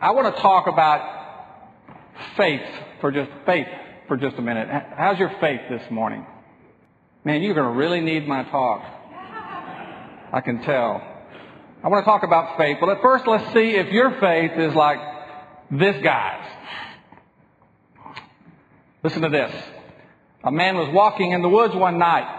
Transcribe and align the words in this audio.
I 0.00 0.12
want 0.12 0.32
to 0.32 0.40
talk 0.40 0.68
about 0.68 1.00
faith 2.36 2.62
for 3.00 3.10
just 3.10 3.30
faith 3.44 3.66
for 4.06 4.16
just 4.16 4.36
a 4.36 4.42
minute. 4.42 4.68
How's 4.96 5.18
your 5.18 5.32
faith 5.40 5.62
this 5.68 5.82
morning? 5.90 6.24
Man, 7.24 7.42
you're 7.42 7.54
going 7.54 7.66
to 7.66 7.76
really 7.76 8.00
need 8.00 8.26
my 8.26 8.44
talk. 8.44 8.80
I 10.32 10.40
can 10.40 10.62
tell. 10.62 11.02
I 11.82 11.88
want 11.88 12.04
to 12.04 12.08
talk 12.08 12.22
about 12.22 12.56
faith, 12.56 12.76
but 12.80 12.90
at 12.90 13.02
first 13.02 13.26
let's 13.26 13.52
see 13.52 13.70
if 13.70 13.92
your 13.92 14.20
faith 14.20 14.52
is 14.56 14.72
like 14.74 14.98
this 15.72 16.00
guy's. 16.02 16.46
Listen 19.02 19.22
to 19.22 19.28
this. 19.30 19.52
A 20.44 20.52
man 20.52 20.76
was 20.76 20.88
walking 20.94 21.32
in 21.32 21.42
the 21.42 21.48
woods 21.48 21.74
one 21.74 21.98
night. 21.98 22.36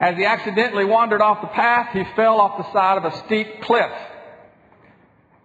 As 0.00 0.16
he 0.16 0.24
accidentally 0.24 0.84
wandered 0.84 1.20
off 1.20 1.40
the 1.40 1.48
path, 1.48 1.90
he 1.92 2.02
fell 2.16 2.40
off 2.40 2.58
the 2.58 2.72
side 2.72 2.98
of 2.98 3.04
a 3.04 3.16
steep 3.26 3.62
cliff. 3.62 3.92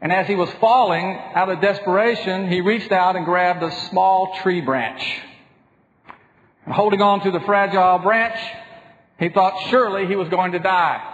And 0.02 0.12
as 0.12 0.28
he 0.28 0.36
was 0.36 0.50
falling, 0.60 1.18
out 1.34 1.50
of 1.50 1.62
desperation, 1.62 2.50
he 2.50 2.62
reached 2.62 2.92
out 2.92 3.16
and 3.16 3.26
grabbed 3.26 3.64
a 3.64 3.72
small 3.90 4.36
tree 4.42 4.62
branch. 4.62 5.04
And 6.66 6.74
holding 6.74 7.02
on 7.02 7.22
to 7.22 7.32
the 7.32 7.40
fragile 7.42 8.00
branch, 8.00 8.38
he 9.20 9.30
thought 9.30 9.70
surely 9.70 10.08
he 10.08 10.16
was 10.16 10.30
going 10.30 10.52
to 10.52 10.60
die. 10.60 11.12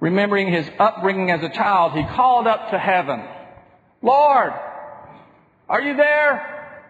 Remembering 0.00 0.52
his 0.52 0.68
upbringing 0.78 1.30
as 1.30 1.42
a 1.42 1.48
child, 1.50 1.92
he 1.92 2.02
called 2.02 2.46
up 2.46 2.70
to 2.70 2.78
heaven, 2.78 3.22
Lord, 4.02 4.52
are 5.68 5.80
you 5.80 5.96
there? 5.96 6.82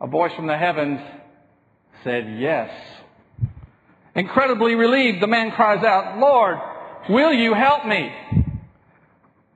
A 0.00 0.06
voice 0.06 0.32
from 0.34 0.46
the 0.46 0.56
heavens 0.56 1.00
said, 2.02 2.38
Yes. 2.38 2.70
Incredibly 4.14 4.74
relieved, 4.74 5.22
the 5.22 5.28
man 5.28 5.52
cries 5.52 5.84
out, 5.84 6.18
Lord, 6.18 6.56
will 7.08 7.32
you 7.32 7.54
help 7.54 7.86
me? 7.86 8.12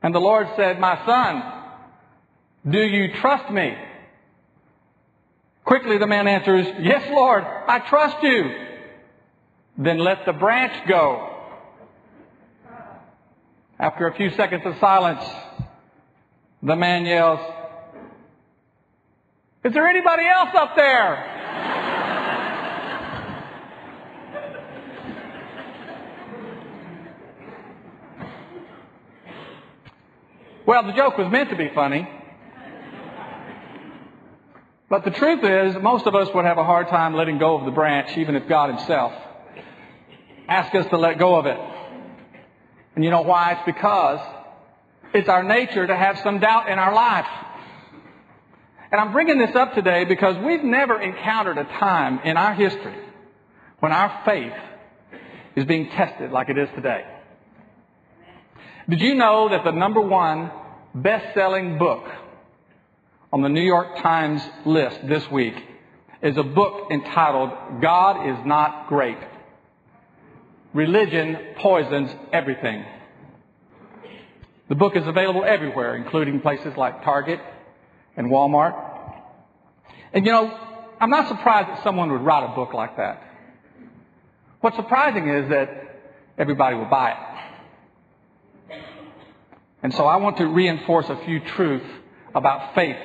And 0.04 0.14
the 0.14 0.20
Lord 0.20 0.48
said, 0.54 0.78
My 0.78 1.02
son, 1.06 1.42
do 2.70 2.78
you 2.78 3.14
trust 3.22 3.50
me? 3.50 3.74
Quickly 5.64 5.96
the 5.96 6.06
man 6.06 6.28
answers, 6.28 6.66
Yes, 6.78 7.08
Lord, 7.10 7.42
I 7.42 7.78
trust 7.78 8.22
you. 8.22 8.50
Then 9.78 9.96
let 9.96 10.26
the 10.26 10.34
branch 10.34 10.74
go. 10.86 11.30
After 13.80 14.06
a 14.06 14.14
few 14.14 14.28
seconds 14.32 14.66
of 14.66 14.76
silence, 14.78 15.24
the 16.62 16.76
man 16.76 17.06
yells, 17.06 17.40
Is 19.64 19.72
there 19.72 19.88
anybody 19.88 20.26
else 20.26 20.50
up 20.54 20.76
there? 20.76 21.33
Well, 30.66 30.86
the 30.86 30.92
joke 30.92 31.18
was 31.18 31.30
meant 31.30 31.50
to 31.50 31.56
be 31.56 31.70
funny. 31.74 32.08
But 34.88 35.04
the 35.04 35.10
truth 35.10 35.44
is, 35.44 35.82
most 35.82 36.06
of 36.06 36.14
us 36.14 36.28
would 36.34 36.46
have 36.46 36.56
a 36.56 36.64
hard 36.64 36.88
time 36.88 37.14
letting 37.14 37.36
go 37.36 37.58
of 37.58 37.66
the 37.66 37.70
branch, 37.70 38.16
even 38.16 38.34
if 38.34 38.48
God 38.48 38.70
Himself 38.74 39.12
asked 40.48 40.74
us 40.74 40.86
to 40.88 40.96
let 40.96 41.18
go 41.18 41.36
of 41.36 41.44
it. 41.44 41.58
And 42.94 43.04
you 43.04 43.10
know 43.10 43.22
why? 43.22 43.52
It's 43.52 43.62
because 43.66 44.20
it's 45.12 45.28
our 45.28 45.42
nature 45.42 45.86
to 45.86 45.96
have 45.96 46.18
some 46.20 46.38
doubt 46.38 46.70
in 46.70 46.78
our 46.78 46.94
life. 46.94 47.26
And 48.90 49.00
I'm 49.00 49.12
bringing 49.12 49.38
this 49.38 49.54
up 49.54 49.74
today 49.74 50.04
because 50.04 50.36
we've 50.38 50.64
never 50.64 50.98
encountered 50.98 51.58
a 51.58 51.64
time 51.64 52.20
in 52.24 52.38
our 52.38 52.54
history 52.54 52.96
when 53.80 53.92
our 53.92 54.22
faith 54.24 54.54
is 55.56 55.66
being 55.66 55.90
tested 55.90 56.30
like 56.30 56.48
it 56.48 56.56
is 56.56 56.68
today. 56.74 57.04
Did 58.88 59.00
you 59.00 59.14
know 59.14 59.48
that 59.48 59.64
the 59.64 59.72
number 59.72 60.00
one 60.00 60.50
best-selling 60.94 61.76
book 61.76 62.04
on 63.32 63.42
the 63.42 63.48
New 63.48 63.62
York 63.62 64.00
Times 64.00 64.40
list 64.64 65.00
this 65.08 65.28
week 65.30 65.54
is 66.22 66.36
a 66.36 66.42
book 66.44 66.88
entitled 66.92 67.50
God 67.82 68.28
is 68.28 68.46
Not 68.46 68.88
Great. 68.88 69.18
Religion 70.72 71.36
Poisons 71.56 72.10
Everything. 72.32 72.84
The 74.68 74.76
book 74.76 74.96
is 74.96 75.06
available 75.06 75.44
everywhere, 75.44 75.96
including 75.96 76.40
places 76.40 76.72
like 76.76 77.02
Target 77.02 77.40
and 78.16 78.30
Walmart. 78.30 78.74
And 80.12 80.24
you 80.24 80.30
know, 80.30 80.56
I'm 81.00 81.10
not 81.10 81.26
surprised 81.26 81.70
that 81.70 81.82
someone 81.82 82.12
would 82.12 82.22
write 82.22 82.50
a 82.52 82.54
book 82.54 82.72
like 82.72 82.96
that. 82.98 83.20
What's 84.60 84.76
surprising 84.76 85.28
is 85.28 85.50
that 85.50 85.68
everybody 86.38 86.76
will 86.76 86.84
buy 86.86 87.10
it. 87.10 87.33
And 89.84 89.92
so 89.92 90.06
I 90.06 90.16
want 90.16 90.38
to 90.38 90.46
reinforce 90.46 91.10
a 91.10 91.16
few 91.26 91.40
truths 91.40 91.84
about 92.34 92.74
faith 92.74 92.96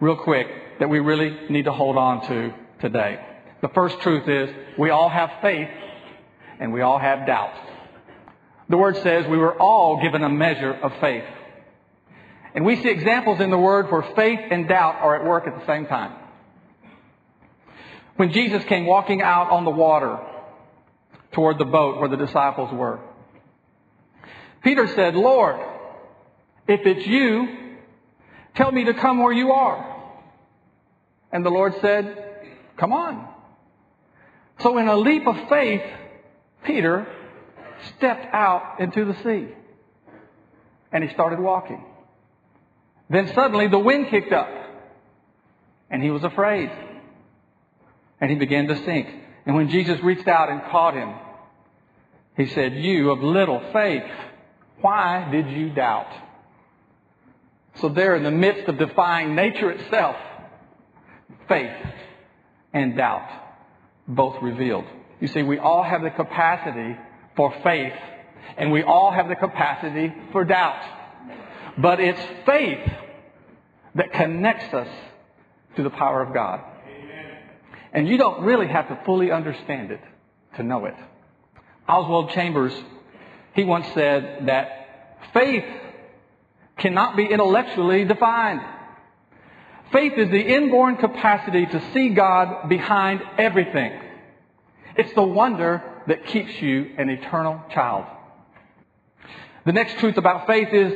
real 0.00 0.16
quick 0.16 0.46
that 0.80 0.88
we 0.88 0.98
really 0.98 1.50
need 1.50 1.66
to 1.66 1.72
hold 1.72 1.98
on 1.98 2.26
to 2.26 2.54
today. 2.80 3.20
The 3.60 3.68
first 3.68 4.00
truth 4.00 4.26
is 4.26 4.48
we 4.78 4.88
all 4.88 5.10
have 5.10 5.30
faith 5.42 5.68
and 6.58 6.72
we 6.72 6.80
all 6.80 6.98
have 6.98 7.26
doubt. 7.26 7.52
The 8.70 8.78
word 8.78 8.96
says 9.02 9.26
we 9.26 9.36
were 9.36 9.60
all 9.60 10.02
given 10.02 10.24
a 10.24 10.30
measure 10.30 10.72
of 10.72 10.94
faith. 11.02 11.24
And 12.54 12.64
we 12.64 12.82
see 12.82 12.88
examples 12.88 13.38
in 13.40 13.50
the 13.50 13.58
word 13.58 13.92
where 13.92 14.02
faith 14.16 14.40
and 14.50 14.66
doubt 14.66 14.94
are 15.02 15.16
at 15.16 15.26
work 15.26 15.46
at 15.46 15.60
the 15.60 15.66
same 15.66 15.84
time. 15.84 16.12
When 18.16 18.32
Jesus 18.32 18.64
came 18.64 18.86
walking 18.86 19.20
out 19.20 19.50
on 19.50 19.64
the 19.64 19.70
water 19.70 20.18
toward 21.32 21.58
the 21.58 21.66
boat 21.66 22.00
where 22.00 22.08
the 22.08 22.16
disciples 22.16 22.72
were, 22.72 23.00
Peter 24.64 24.86
said, 24.94 25.14
Lord, 25.14 25.74
if 26.68 26.80
it's 26.84 27.06
you, 27.06 27.76
tell 28.54 28.72
me 28.72 28.84
to 28.84 28.94
come 28.94 29.22
where 29.22 29.32
you 29.32 29.52
are. 29.52 29.94
And 31.32 31.44
the 31.44 31.50
Lord 31.50 31.74
said, 31.80 32.24
Come 32.76 32.92
on. 32.92 33.28
So, 34.60 34.78
in 34.78 34.88
a 34.88 34.96
leap 34.96 35.26
of 35.26 35.48
faith, 35.48 35.82
Peter 36.64 37.06
stepped 37.96 38.34
out 38.34 38.80
into 38.80 39.04
the 39.04 39.14
sea 39.22 39.48
and 40.92 41.04
he 41.04 41.12
started 41.12 41.38
walking. 41.38 41.84
Then 43.08 43.32
suddenly 43.34 43.68
the 43.68 43.78
wind 43.78 44.08
kicked 44.08 44.32
up 44.32 44.48
and 45.90 46.02
he 46.02 46.10
was 46.10 46.24
afraid 46.24 46.70
and 48.20 48.30
he 48.30 48.36
began 48.36 48.66
to 48.68 48.76
sink. 48.84 49.08
And 49.44 49.54
when 49.54 49.68
Jesus 49.68 50.00
reached 50.00 50.26
out 50.26 50.48
and 50.48 50.62
caught 50.70 50.94
him, 50.94 51.14
he 52.36 52.46
said, 52.46 52.74
You 52.74 53.10
of 53.10 53.22
little 53.22 53.62
faith, 53.72 54.02
why 54.80 55.28
did 55.30 55.50
you 55.50 55.70
doubt? 55.70 56.08
So 57.80 57.88
there 57.88 58.16
in 58.16 58.22
the 58.22 58.30
midst 58.30 58.68
of 58.68 58.78
defying 58.78 59.34
nature 59.34 59.70
itself, 59.70 60.16
faith 61.48 61.76
and 62.72 62.96
doubt 62.96 63.28
both 64.08 64.42
revealed. 64.42 64.84
You 65.20 65.28
see, 65.28 65.42
we 65.42 65.58
all 65.58 65.82
have 65.82 66.02
the 66.02 66.10
capacity 66.10 66.96
for 67.36 67.54
faith 67.62 67.92
and 68.56 68.72
we 68.72 68.82
all 68.82 69.10
have 69.10 69.28
the 69.28 69.34
capacity 69.34 70.12
for 70.32 70.44
doubt. 70.44 70.82
But 71.78 72.00
it's 72.00 72.20
faith 72.46 72.88
that 73.94 74.12
connects 74.12 74.72
us 74.72 74.88
to 75.76 75.82
the 75.82 75.90
power 75.90 76.22
of 76.22 76.32
God. 76.32 76.60
And 77.92 78.08
you 78.08 78.18
don't 78.18 78.42
really 78.42 78.68
have 78.68 78.88
to 78.88 78.98
fully 79.04 79.30
understand 79.30 79.90
it 79.90 80.00
to 80.56 80.62
know 80.62 80.86
it. 80.86 80.94
Oswald 81.88 82.30
Chambers, 82.30 82.72
he 83.54 83.64
once 83.64 83.86
said 83.94 84.46
that 84.46 85.28
faith 85.32 85.64
cannot 86.78 87.16
be 87.16 87.24
intellectually 87.24 88.04
defined. 88.04 88.60
Faith 89.92 90.14
is 90.16 90.30
the 90.30 90.40
inborn 90.40 90.96
capacity 90.96 91.66
to 91.66 91.92
see 91.92 92.10
God 92.10 92.68
behind 92.68 93.22
everything. 93.38 94.00
It's 94.96 95.12
the 95.14 95.22
wonder 95.22 95.82
that 96.06 96.26
keeps 96.26 96.60
you 96.60 96.90
an 96.98 97.08
eternal 97.08 97.62
child. 97.72 98.04
The 99.64 99.72
next 99.72 99.98
truth 99.98 100.16
about 100.16 100.46
faith 100.46 100.68
is 100.72 100.92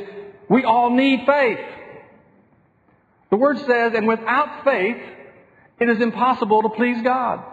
we 0.49 0.63
all 0.63 0.89
need 0.89 1.25
faith. 1.25 1.59
The 3.29 3.37
word 3.37 3.59
says, 3.59 3.93
and 3.95 4.07
without 4.07 4.63
faith, 4.63 4.97
it 5.79 5.89
is 5.89 6.01
impossible 6.01 6.63
to 6.63 6.69
please 6.69 7.01
God. 7.01 7.43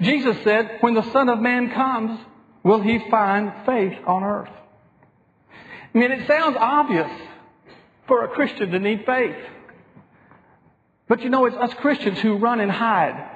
Jesus 0.00 0.36
said, 0.44 0.78
when 0.80 0.94
the 0.94 1.10
Son 1.12 1.28
of 1.28 1.40
Man 1.40 1.72
comes, 1.72 2.20
will 2.62 2.80
he 2.80 2.98
find 3.10 3.52
faith 3.64 3.98
on 4.06 4.22
earth? 4.22 4.50
I 5.96 5.98
mean, 5.98 6.12
it 6.12 6.26
sounds 6.26 6.58
obvious, 6.60 7.10
for 8.06 8.22
a 8.22 8.28
Christian 8.28 8.70
to 8.70 8.78
need 8.78 9.06
faith. 9.06 9.34
But 11.08 11.22
you 11.22 11.30
know, 11.30 11.46
it's 11.46 11.56
us 11.56 11.72
Christians 11.80 12.18
who 12.18 12.36
run 12.36 12.60
and 12.60 12.70
hide 12.70 13.30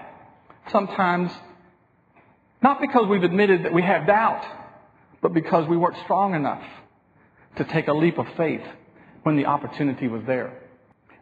sometimes, 0.70 1.32
not 2.62 2.78
because 2.82 3.06
we've 3.08 3.22
admitted 3.22 3.64
that 3.64 3.72
we 3.72 3.80
have 3.80 4.06
doubt, 4.06 4.44
but 5.22 5.32
because 5.32 5.66
we 5.68 5.78
weren't 5.78 5.96
strong 6.04 6.34
enough 6.34 6.62
to 7.56 7.64
take 7.64 7.88
a 7.88 7.94
leap 7.94 8.18
of 8.18 8.26
faith 8.36 8.66
when 9.22 9.36
the 9.36 9.46
opportunity 9.46 10.06
was 10.06 10.22
there. 10.26 10.52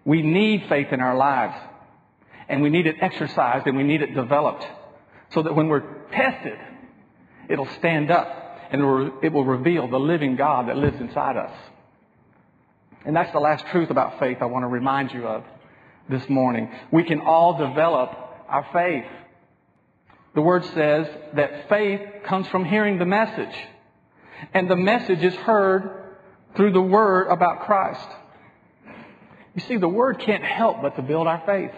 We 0.05 0.23
need 0.23 0.65
faith 0.69 0.89
in 0.93 0.99
our 0.99 1.17
lives, 1.17 1.55
and 2.49 2.63
we 2.63 2.69
need 2.69 2.89
it 2.89 2.97
exercised 3.01 3.69
and 3.69 3.77
we 3.77 3.85
need 3.85 4.03
it 4.03 4.13
developed 4.13 4.67
so 5.31 5.45
that 5.45 5.55
when 5.55 5.69
we're 5.69 5.85
tested, 6.11 6.59
it'll 7.49 7.69
stand 7.79 8.11
up 8.11 8.48
and 8.71 9.13
it 9.23 9.33
will 9.33 9.45
reveal 9.45 9.89
the 9.89 9.99
living 9.99 10.37
God 10.37 10.69
that 10.69 10.77
lives 10.77 11.01
inside 11.01 11.37
us. 11.37 11.53
And 13.05 13.15
that's 13.17 13.33
the 13.33 13.41
last 13.41 13.67
truth 13.69 13.91
about 13.91 14.19
faith 14.19 14.39
I 14.41 14.47
want 14.47 14.65
to 14.65 14.69
remind 14.69 15.13
you 15.13 15.27
of 15.27 15.45
this 16.09 16.29
morning. 16.29 16.71
We 16.93 17.05
can 17.05 17.21
all 17.21 17.57
develop 17.57 18.11
our 18.49 18.67
faith. 18.73 19.11
The 20.35 20.43
Word 20.43 20.65
says 20.67 21.07
that 21.35 21.69
faith 21.69 22.01
comes 22.25 22.47
from 22.49 22.65
hearing 22.65 22.99
the 22.99 23.07
message. 23.07 23.55
And 24.53 24.71
the 24.71 24.77
message 24.77 25.23
is 25.23 25.35
heard 25.35 26.17
through 26.57 26.73
the 26.73 26.83
Word 26.83 27.29
about 27.29 27.63
Christ. 27.67 28.09
You 29.55 29.63
see, 29.63 29.77
the 29.77 29.89
Word 29.89 30.21
can't 30.21 30.45
help 30.45 30.83
but 30.83 30.97
to 30.97 31.03
build 31.03 31.27
our 31.27 31.43
faith. 31.47 31.75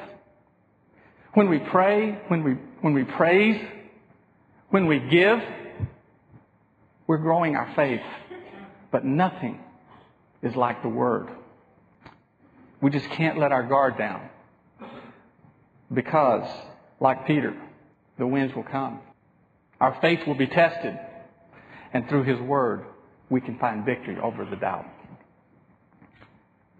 When 1.34 1.48
we 1.48 1.58
pray, 1.58 2.18
when 2.28 2.42
we, 2.42 2.52
when 2.80 2.92
we 2.92 3.04
praise, 3.04 3.64
when 4.70 4.86
we 4.86 4.98
give, 4.98 5.40
we're 7.10 7.18
growing 7.18 7.56
our 7.56 7.72
faith. 7.74 8.02
But 8.92 9.04
nothing 9.04 9.58
is 10.44 10.54
like 10.54 10.80
the 10.80 10.88
Word. 10.88 11.26
We 12.80 12.92
just 12.92 13.10
can't 13.10 13.36
let 13.36 13.50
our 13.50 13.64
guard 13.64 13.98
down. 13.98 14.28
Because, 15.92 16.48
like 17.00 17.26
Peter, 17.26 17.60
the 18.16 18.28
winds 18.28 18.54
will 18.54 18.62
come. 18.62 19.00
Our 19.80 19.98
faith 20.00 20.24
will 20.24 20.36
be 20.36 20.46
tested. 20.46 20.96
And 21.92 22.08
through 22.08 22.22
His 22.22 22.38
Word, 22.38 22.84
we 23.28 23.40
can 23.40 23.58
find 23.58 23.84
victory 23.84 24.16
over 24.22 24.44
the 24.44 24.54
doubt. 24.54 24.86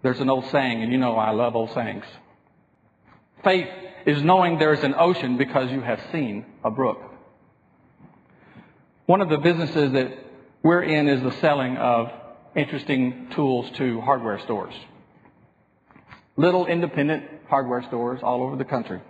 There's 0.01 0.21
an 0.21 0.29
old 0.29 0.45
saying, 0.45 0.81
and 0.81 0.93
you 0.93 0.97
know 0.97 1.17
I 1.17 1.31
love 1.31 1.57
old 1.57 1.73
sayings. 1.73 2.05
Faith 3.43 3.67
is 4.05 4.23
knowing 4.23 4.59
there's 4.59 4.83
an 4.85 4.95
ocean 4.97 5.35
because 5.35 5.69
you 5.69 5.81
have 5.81 5.99
seen 6.13 6.45
a 6.63 6.71
brook. 6.71 7.10
One 9.05 9.21
of 9.21 9.29
the 9.29 9.37
businesses 9.37 9.93
that 9.93 10.17
we're 10.61 10.83
in 10.83 11.07
is 11.07 11.21
the 11.23 11.31
selling 11.39 11.77
of 11.77 12.11
interesting 12.55 13.29
tools 13.31 13.69
to 13.77 13.99
hardware 14.01 14.39
stores. 14.39 14.75
Little 16.37 16.67
independent 16.67 17.23
hardware 17.47 17.83
stores 17.83 18.21
all 18.23 18.43
over 18.43 18.55
the 18.55 18.65
country. 18.65 19.01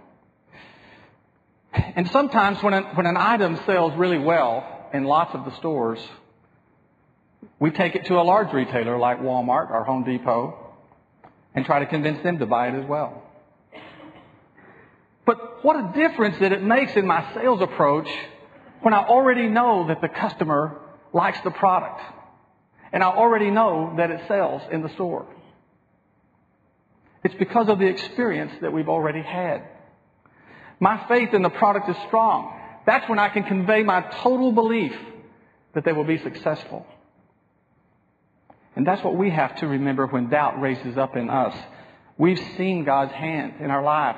And 1.73 2.09
sometimes 2.11 2.61
when 2.63 2.73
an, 2.73 2.83
when 2.95 3.05
an 3.05 3.17
item 3.17 3.59
sells 3.65 3.93
really 3.95 4.17
well 4.17 4.89
in 4.93 5.03
lots 5.03 5.35
of 5.35 5.45
the 5.45 5.55
stores, 5.57 5.99
we 7.59 7.71
take 7.71 7.95
it 7.95 8.05
to 8.05 8.15
a 8.15 8.23
large 8.23 8.53
retailer 8.53 8.97
like 8.97 9.19
Walmart 9.19 9.71
or 9.71 9.83
Home 9.83 10.03
Depot 10.03 10.57
and 11.53 11.65
try 11.65 11.79
to 11.79 11.85
convince 11.85 12.23
them 12.23 12.39
to 12.39 12.45
buy 12.45 12.69
it 12.69 12.75
as 12.75 12.85
well. 12.85 13.23
But 15.25 15.63
what 15.63 15.75
a 15.75 15.91
difference 15.93 16.37
that 16.39 16.51
it 16.51 16.63
makes 16.63 16.95
in 16.95 17.05
my 17.05 17.33
sales 17.33 17.61
approach 17.61 18.09
when 18.81 18.93
I 18.93 19.05
already 19.05 19.47
know 19.47 19.87
that 19.87 20.01
the 20.01 20.09
customer 20.09 20.79
likes 21.13 21.39
the 21.43 21.51
product 21.51 22.01
and 22.93 23.03
I 23.03 23.07
already 23.07 23.51
know 23.51 23.93
that 23.97 24.11
it 24.11 24.21
sells 24.27 24.61
in 24.71 24.81
the 24.81 24.89
store. 24.89 25.25
It's 27.23 27.35
because 27.35 27.69
of 27.69 27.79
the 27.79 27.85
experience 27.85 28.51
that 28.61 28.73
we've 28.73 28.89
already 28.89 29.21
had. 29.21 29.63
My 30.79 31.05
faith 31.07 31.33
in 31.33 31.43
the 31.43 31.49
product 31.49 31.89
is 31.89 31.95
strong. 32.07 32.59
That's 32.85 33.07
when 33.07 33.19
I 33.19 33.29
can 33.29 33.43
convey 33.43 33.83
my 33.83 34.01
total 34.23 34.51
belief 34.51 34.95
that 35.73 35.85
they 35.85 35.93
will 35.93 36.03
be 36.03 36.17
successful. 36.17 36.85
And 38.75 38.85
that's 38.87 39.03
what 39.03 39.15
we 39.15 39.29
have 39.29 39.55
to 39.57 39.67
remember 39.67 40.07
when 40.07 40.29
doubt 40.29 40.59
raises 40.59 40.97
up 40.97 41.15
in 41.15 41.29
us. 41.29 41.55
We've 42.17 42.41
seen 42.57 42.83
God's 42.83 43.11
hand 43.11 43.55
in 43.59 43.69
our 43.69 43.83
life. 43.83 44.17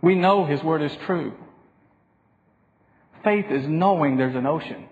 We 0.00 0.14
know 0.14 0.44
His 0.44 0.62
Word 0.62 0.82
is 0.82 0.96
true. 1.06 1.34
Faith 3.26 3.46
is 3.50 3.66
knowing 3.66 4.16
there's 4.16 4.36
an 4.36 4.46
ocean 4.46 4.86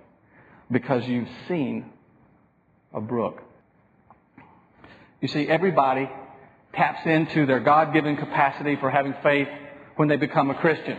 because 0.69 1.07
you've 1.07 1.29
seen 1.47 1.89
a 2.93 3.01
brook. 3.01 3.41
You 5.21 5.29
see, 5.29 5.47
everybody 5.47 6.11
taps 6.73 7.07
into 7.07 7.47
their 7.47 7.61
God 7.61 7.93
given 7.93 8.17
capacity 8.17 8.75
for 8.75 8.91
having 8.91 9.15
faith 9.23 9.47
when 9.95 10.09
they 10.09 10.17
become 10.17 10.51
a 10.51 10.57
Christian. 10.57 10.99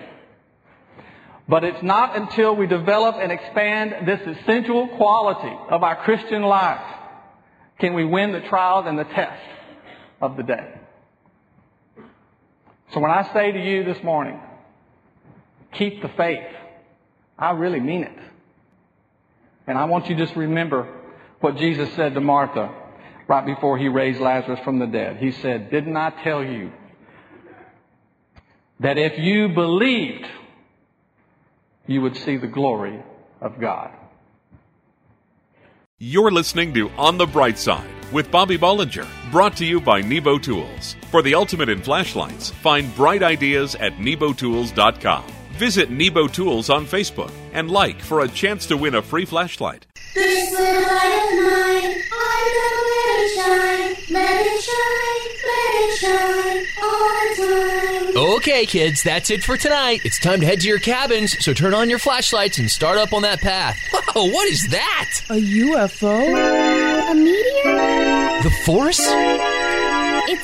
But 1.45 1.65
it's 1.65 1.83
not 1.83 2.15
until 2.15 2.55
we 2.55 2.67
develop 2.67 3.17
and 3.19 3.33
expand 3.33 4.07
this 4.07 4.21
essential 4.37 4.87
quality 4.95 5.53
of 5.69 5.83
our 5.83 6.05
Christian 6.05 6.41
life 6.41 6.95
can 7.79 7.95
we 7.95 8.05
win 8.05 8.31
the 8.31 8.47
trials 8.47 8.85
and 8.87 8.97
the 8.97 9.03
tests 9.03 9.45
of 10.21 10.37
the 10.37 10.43
day. 10.43 10.79
So 12.93 13.01
when 13.01 13.11
I 13.11 13.29
say 13.33 13.51
to 13.51 13.59
you 13.59 13.83
this 13.83 14.01
morning, 14.05 14.39
keep 15.73 16.01
the 16.01 16.09
faith, 16.15 16.45
I 17.37 17.51
really 17.51 17.79
mean 17.79 18.03
it. 18.03 18.17
And 19.67 19.77
I 19.77 19.85
want 19.85 20.09
you 20.09 20.15
to 20.15 20.25
just 20.25 20.35
remember 20.35 20.87
what 21.39 21.57
Jesus 21.57 21.91
said 21.95 22.13
to 22.13 22.21
Martha 22.21 22.73
right 23.27 23.45
before 23.45 23.77
he 23.77 23.87
raised 23.87 24.19
Lazarus 24.19 24.59
from 24.63 24.79
the 24.79 24.85
dead. 24.85 25.17
He 25.17 25.31
said, 25.31 25.71
Didn't 25.71 25.97
I 25.97 26.11
tell 26.23 26.43
you 26.43 26.71
that 28.79 28.97
if 28.97 29.17
you 29.17 29.49
believed, 29.49 30.25
you 31.87 32.01
would 32.01 32.15
see 32.17 32.37
the 32.37 32.47
glory 32.47 33.03
of 33.41 33.59
God? 33.59 33.91
You're 35.97 36.31
listening 36.31 36.73
to 36.73 36.89
On 36.91 37.17
the 37.17 37.25
Bright 37.25 37.57
Side 37.57 37.89
with 38.11 38.29
Bobby 38.29 38.57
Bollinger, 38.57 39.07
brought 39.31 39.57
to 39.57 39.65
you 39.65 39.81
by 39.81 40.01
Nebo 40.01 40.37
Tools. 40.37 40.95
For 41.09 41.21
the 41.21 41.33
ultimate 41.33 41.69
in 41.69 41.81
flashlights, 41.81 42.51
find 42.51 42.93
bright 42.95 43.23
ideas 43.23 43.75
at 43.75 43.93
nebotools.com. 43.93 45.34
Visit 45.57 45.89
Nebo 45.89 46.27
Tools 46.27 46.69
on 46.69 46.85
Facebook 46.85 47.31
and 47.53 47.71
like 47.71 48.01
for 48.01 48.21
a 48.21 48.27
chance 48.27 48.65
to 48.65 48.75
win 48.75 48.95
a 48.95 49.01
free 49.01 49.23
flashlight. 49.23 49.85
This 50.13 50.51
little 50.51 50.81
light 50.81 51.29
of 51.31 51.43
mine, 51.43 51.95
I'm 52.11 52.47
gonna 52.55 52.83
let 52.91 53.19
it 53.19 53.31
shine, 53.35 53.95
let 54.13 54.45
it 54.45 54.61
shine, 54.61 55.23
let 55.47 55.73
it 55.79 55.97
shine 55.97 56.65
all 56.83 57.09
the 57.29 58.13
time. 58.13 58.35
Okay, 58.35 58.65
kids, 58.65 59.01
that's 59.01 59.29
it 59.29 59.43
for 59.43 59.55
tonight. 59.55 60.01
It's 60.03 60.19
time 60.19 60.41
to 60.41 60.45
head 60.45 60.59
to 60.59 60.67
your 60.67 60.79
cabins, 60.79 61.37
so 61.43 61.53
turn 61.53 61.73
on 61.73 61.89
your 61.89 61.99
flashlights 61.99 62.57
and 62.57 62.69
start 62.69 62.97
up 62.97 63.13
on 63.13 63.21
that 63.21 63.39
path. 63.39 63.77
Whoa, 63.91 64.25
what 64.25 64.47
is 64.49 64.67
that? 64.71 65.09
A 65.29 65.33
UFO? 65.35 67.11
A 67.11 67.15
meteor? 67.15 68.43
The 68.43 68.51
Force? 68.65 68.99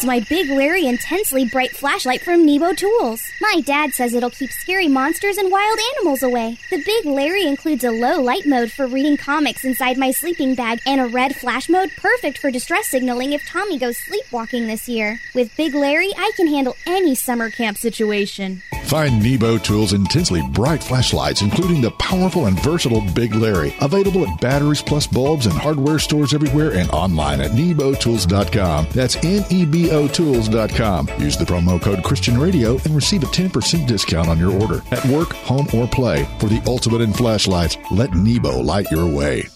It's 0.01 0.07
my 0.07 0.19
Big 0.21 0.49
Larry 0.49 0.87
intensely 0.87 1.45
bright 1.45 1.75
flashlight 1.75 2.21
from 2.21 2.43
Nebo 2.43 2.73
Tools. 2.73 3.21
My 3.39 3.61
dad 3.63 3.93
says 3.93 4.15
it'll 4.15 4.31
keep 4.31 4.49
scary 4.49 4.87
monsters 4.87 5.37
and 5.37 5.51
wild 5.51 5.77
animals 5.95 6.23
away. 6.23 6.57
The 6.71 6.81
Big 6.83 7.05
Larry 7.05 7.45
includes 7.45 7.83
a 7.83 7.91
low 7.91 8.19
light 8.19 8.47
mode 8.47 8.71
for 8.71 8.87
reading 8.87 9.15
comics 9.15 9.63
inside 9.63 9.99
my 9.99 10.09
sleeping 10.09 10.55
bag 10.55 10.79
and 10.87 10.99
a 10.99 11.05
red 11.05 11.35
flash 11.35 11.69
mode 11.69 11.91
perfect 11.97 12.39
for 12.39 12.49
distress 12.49 12.87
signaling 12.87 13.33
if 13.33 13.47
Tommy 13.47 13.77
goes 13.77 13.99
sleepwalking 13.99 14.65
this 14.65 14.89
year. 14.89 15.19
With 15.35 15.55
Big 15.55 15.75
Larry, 15.75 16.09
I 16.17 16.31
can 16.35 16.47
handle 16.47 16.77
any 16.87 17.13
summer 17.13 17.51
camp 17.51 17.77
situation. 17.77 18.63
Find 18.91 19.23
Nebo 19.23 19.57
Tools' 19.57 19.93
intensely 19.93 20.41
bright 20.49 20.83
flashlights, 20.83 21.41
including 21.41 21.79
the 21.79 21.91
powerful 21.91 22.47
and 22.47 22.61
versatile 22.61 22.99
Big 23.15 23.33
Larry, 23.33 23.73
available 23.79 24.27
at 24.27 24.41
Batteries 24.41 24.81
Plus 24.81 25.07
Bulbs 25.07 25.45
and 25.45 25.55
hardware 25.55 25.97
stores 25.97 26.33
everywhere 26.33 26.73
and 26.73 26.91
online 26.91 27.39
at 27.39 27.51
nebotools.com. 27.51 28.87
That's 28.91 29.15
N 29.23 29.45
E 29.49 29.63
B 29.63 29.91
O 29.91 30.09
Tools.com. 30.09 31.07
Use 31.19 31.37
the 31.37 31.45
promo 31.45 31.81
code 31.81 32.03
Christian 32.03 32.37
Radio 32.37 32.73
and 32.83 32.93
receive 32.93 33.23
a 33.23 33.27
10% 33.27 33.87
discount 33.87 34.27
on 34.27 34.37
your 34.37 34.51
order 34.61 34.81
at 34.91 35.05
work, 35.05 35.31
home, 35.35 35.67
or 35.73 35.87
play. 35.87 36.27
For 36.41 36.47
the 36.47 36.61
ultimate 36.67 36.99
in 36.99 37.13
flashlights, 37.13 37.77
let 37.91 38.13
Nebo 38.13 38.59
light 38.59 38.91
your 38.91 39.07
way. 39.07 39.47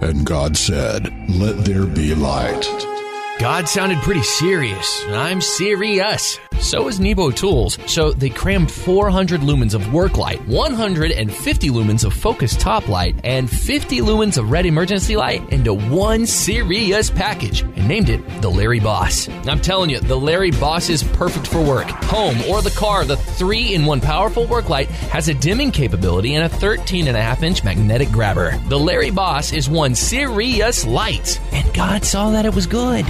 And 0.00 0.24
God 0.24 0.56
said, 0.56 1.12
Let 1.28 1.66
there 1.66 1.84
be 1.84 2.14
light. 2.14 2.93
God 3.38 3.68
sounded 3.68 3.98
pretty 3.98 4.22
serious, 4.22 5.04
I'm 5.08 5.40
serious. 5.40 6.38
So 6.60 6.88
is 6.88 7.00
Nebo 7.00 7.30
Tools. 7.30 7.78
So 7.86 8.12
they 8.12 8.30
crammed 8.30 8.70
400 8.70 9.40
lumens 9.40 9.74
of 9.74 9.92
work 9.92 10.16
light, 10.16 10.40
150 10.46 11.68
lumens 11.68 12.04
of 12.04 12.14
focus 12.14 12.56
top 12.56 12.88
light, 12.88 13.16
and 13.24 13.50
50 13.50 13.98
lumens 14.00 14.38
of 14.38 14.50
red 14.50 14.64
emergency 14.64 15.16
light 15.16 15.46
into 15.52 15.74
one 15.74 16.26
serious 16.26 17.10
package 17.10 17.62
and 17.62 17.88
named 17.88 18.08
it 18.08 18.22
the 18.40 18.48
Larry 18.48 18.80
Boss. 18.80 19.28
I'm 19.46 19.60
telling 19.60 19.90
you, 19.90 20.00
the 20.00 20.16
Larry 20.16 20.52
Boss 20.52 20.88
is 20.88 21.02
perfect 21.02 21.48
for 21.48 21.60
work, 21.60 21.86
home, 21.86 22.40
or 22.48 22.62
the 22.62 22.70
car. 22.70 23.04
The 23.04 23.16
three 23.16 23.74
in 23.74 23.84
one 23.84 24.00
powerful 24.00 24.46
work 24.46 24.68
light 24.68 24.88
has 24.88 25.28
a 25.28 25.34
dimming 25.34 25.72
capability 25.72 26.34
and 26.36 26.44
a 26.44 26.48
13 26.48 27.08
and 27.08 27.16
a 27.16 27.22
half 27.22 27.42
inch 27.42 27.62
magnetic 27.64 28.10
grabber. 28.10 28.56
The 28.68 28.78
Larry 28.78 29.10
Boss 29.10 29.52
is 29.52 29.68
one 29.68 29.94
serious 29.94 30.86
light, 30.86 31.40
and 31.52 31.74
God 31.74 32.04
saw 32.04 32.30
that 32.30 32.46
it 32.46 32.54
was 32.54 32.66
good. 32.66 33.04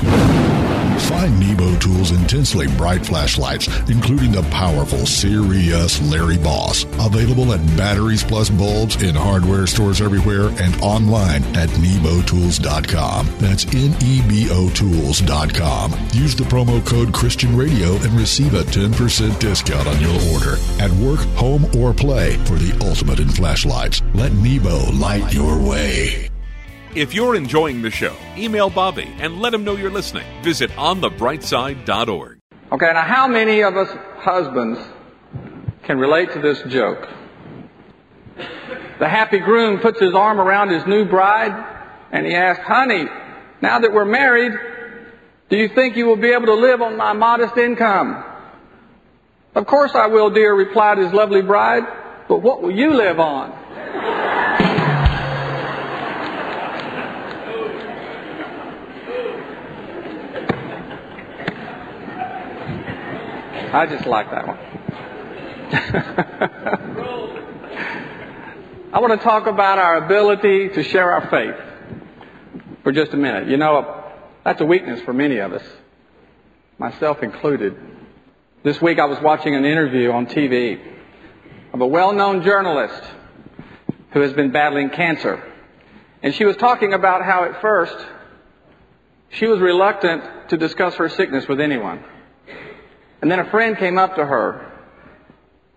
Find 1.04 1.38
Nebo 1.38 1.76
Tools' 1.78 2.12
intensely 2.12 2.66
bright 2.76 3.04
flashlights, 3.04 3.68
including 3.88 4.32
the 4.32 4.42
powerful 4.50 5.06
serious 5.06 6.00
Larry 6.10 6.38
Boss, 6.38 6.84
available 6.98 7.52
at 7.52 7.64
batteries 7.76 8.22
plus 8.22 8.50
bulbs 8.50 9.02
in 9.02 9.14
hardware 9.14 9.66
stores 9.66 10.00
everywhere 10.00 10.48
and 10.58 10.74
online 10.80 11.42
at 11.56 11.68
nebotools.com. 11.70 13.28
That's 13.38 13.64
N-E-B-O 13.66 14.70
Tools.com. 14.70 15.92
Use 16.12 16.34
the 16.34 16.44
promo 16.44 16.84
code 16.86 17.12
Christian 17.12 17.56
Radio 17.56 17.94
and 17.96 18.12
receive 18.12 18.54
a 18.54 18.62
10% 18.62 19.38
discount 19.38 19.88
on 19.88 20.00
your 20.00 20.20
order. 20.32 20.56
At 20.78 20.90
work, 20.92 21.20
home, 21.36 21.64
or 21.76 21.92
play 21.92 22.36
for 22.44 22.56
the 22.56 22.76
ultimate 22.86 23.20
in 23.20 23.28
flashlights. 23.28 24.02
Let 24.14 24.32
Nebo 24.32 24.90
light 24.92 25.32
your 25.32 25.58
way. 25.58 26.30
If 26.94 27.12
you're 27.12 27.34
enjoying 27.34 27.82
the 27.82 27.90
show, 27.90 28.14
email 28.36 28.70
Bobby 28.70 29.12
and 29.18 29.40
let 29.40 29.52
him 29.52 29.64
know 29.64 29.74
you're 29.74 29.90
listening. 29.90 30.24
Visit 30.44 30.70
onthebrightside.org. 30.70 32.38
Okay, 32.70 32.92
now 32.92 33.02
how 33.02 33.26
many 33.26 33.62
of 33.64 33.76
us 33.76 33.88
husbands 34.18 34.78
can 35.82 35.98
relate 35.98 36.32
to 36.34 36.40
this 36.40 36.62
joke? 36.68 37.08
The 38.36 39.08
happy 39.08 39.40
groom 39.40 39.80
puts 39.80 39.98
his 39.98 40.14
arm 40.14 40.40
around 40.40 40.68
his 40.68 40.86
new 40.86 41.04
bride 41.04 41.52
and 42.12 42.24
he 42.24 42.32
asks, 42.32 42.62
Honey, 42.64 43.06
now 43.60 43.80
that 43.80 43.92
we're 43.92 44.04
married, 44.04 44.52
do 45.50 45.56
you 45.56 45.70
think 45.74 45.96
you 45.96 46.06
will 46.06 46.14
be 46.14 46.30
able 46.30 46.46
to 46.46 46.54
live 46.54 46.80
on 46.80 46.96
my 46.96 47.12
modest 47.12 47.56
income? 47.56 48.24
Of 49.56 49.66
course 49.66 49.96
I 49.96 50.06
will, 50.06 50.30
dear, 50.30 50.54
replied 50.54 50.98
his 50.98 51.12
lovely 51.12 51.42
bride, 51.42 51.82
but 52.28 52.40
what 52.40 52.62
will 52.62 52.70
you 52.70 52.94
live 52.94 53.18
on? 53.18 53.63
I 63.74 63.86
just 63.86 64.06
like 64.06 64.30
that 64.30 64.46
one. 64.46 64.56
I 68.94 69.00
want 69.00 69.20
to 69.20 69.24
talk 69.24 69.48
about 69.48 69.80
our 69.80 70.04
ability 70.04 70.68
to 70.68 70.84
share 70.84 71.10
our 71.10 71.28
faith 71.28 71.56
for 72.84 72.92
just 72.92 73.12
a 73.12 73.16
minute. 73.16 73.48
You 73.48 73.56
know, 73.56 74.12
that's 74.44 74.60
a 74.60 74.64
weakness 74.64 75.00
for 75.00 75.12
many 75.12 75.38
of 75.38 75.52
us, 75.52 75.64
myself 76.78 77.20
included. 77.24 77.76
This 78.62 78.80
week 78.80 79.00
I 79.00 79.06
was 79.06 79.18
watching 79.20 79.56
an 79.56 79.64
interview 79.64 80.12
on 80.12 80.26
TV 80.26 80.80
of 81.72 81.80
a 81.80 81.86
well-known 81.86 82.44
journalist 82.44 83.02
who 84.12 84.20
has 84.20 84.32
been 84.34 84.52
battling 84.52 84.90
cancer. 84.90 85.42
And 86.22 86.32
she 86.32 86.44
was 86.44 86.56
talking 86.58 86.92
about 86.92 87.24
how 87.24 87.42
at 87.42 87.60
first 87.60 87.96
she 89.30 89.46
was 89.46 89.58
reluctant 89.58 90.50
to 90.50 90.56
discuss 90.56 90.94
her 90.94 91.08
sickness 91.08 91.48
with 91.48 91.60
anyone. 91.60 92.04
And 93.24 93.30
then 93.30 93.38
a 93.38 93.48
friend 93.50 93.78
came 93.78 93.96
up 93.96 94.16
to 94.16 94.26
her 94.26 94.70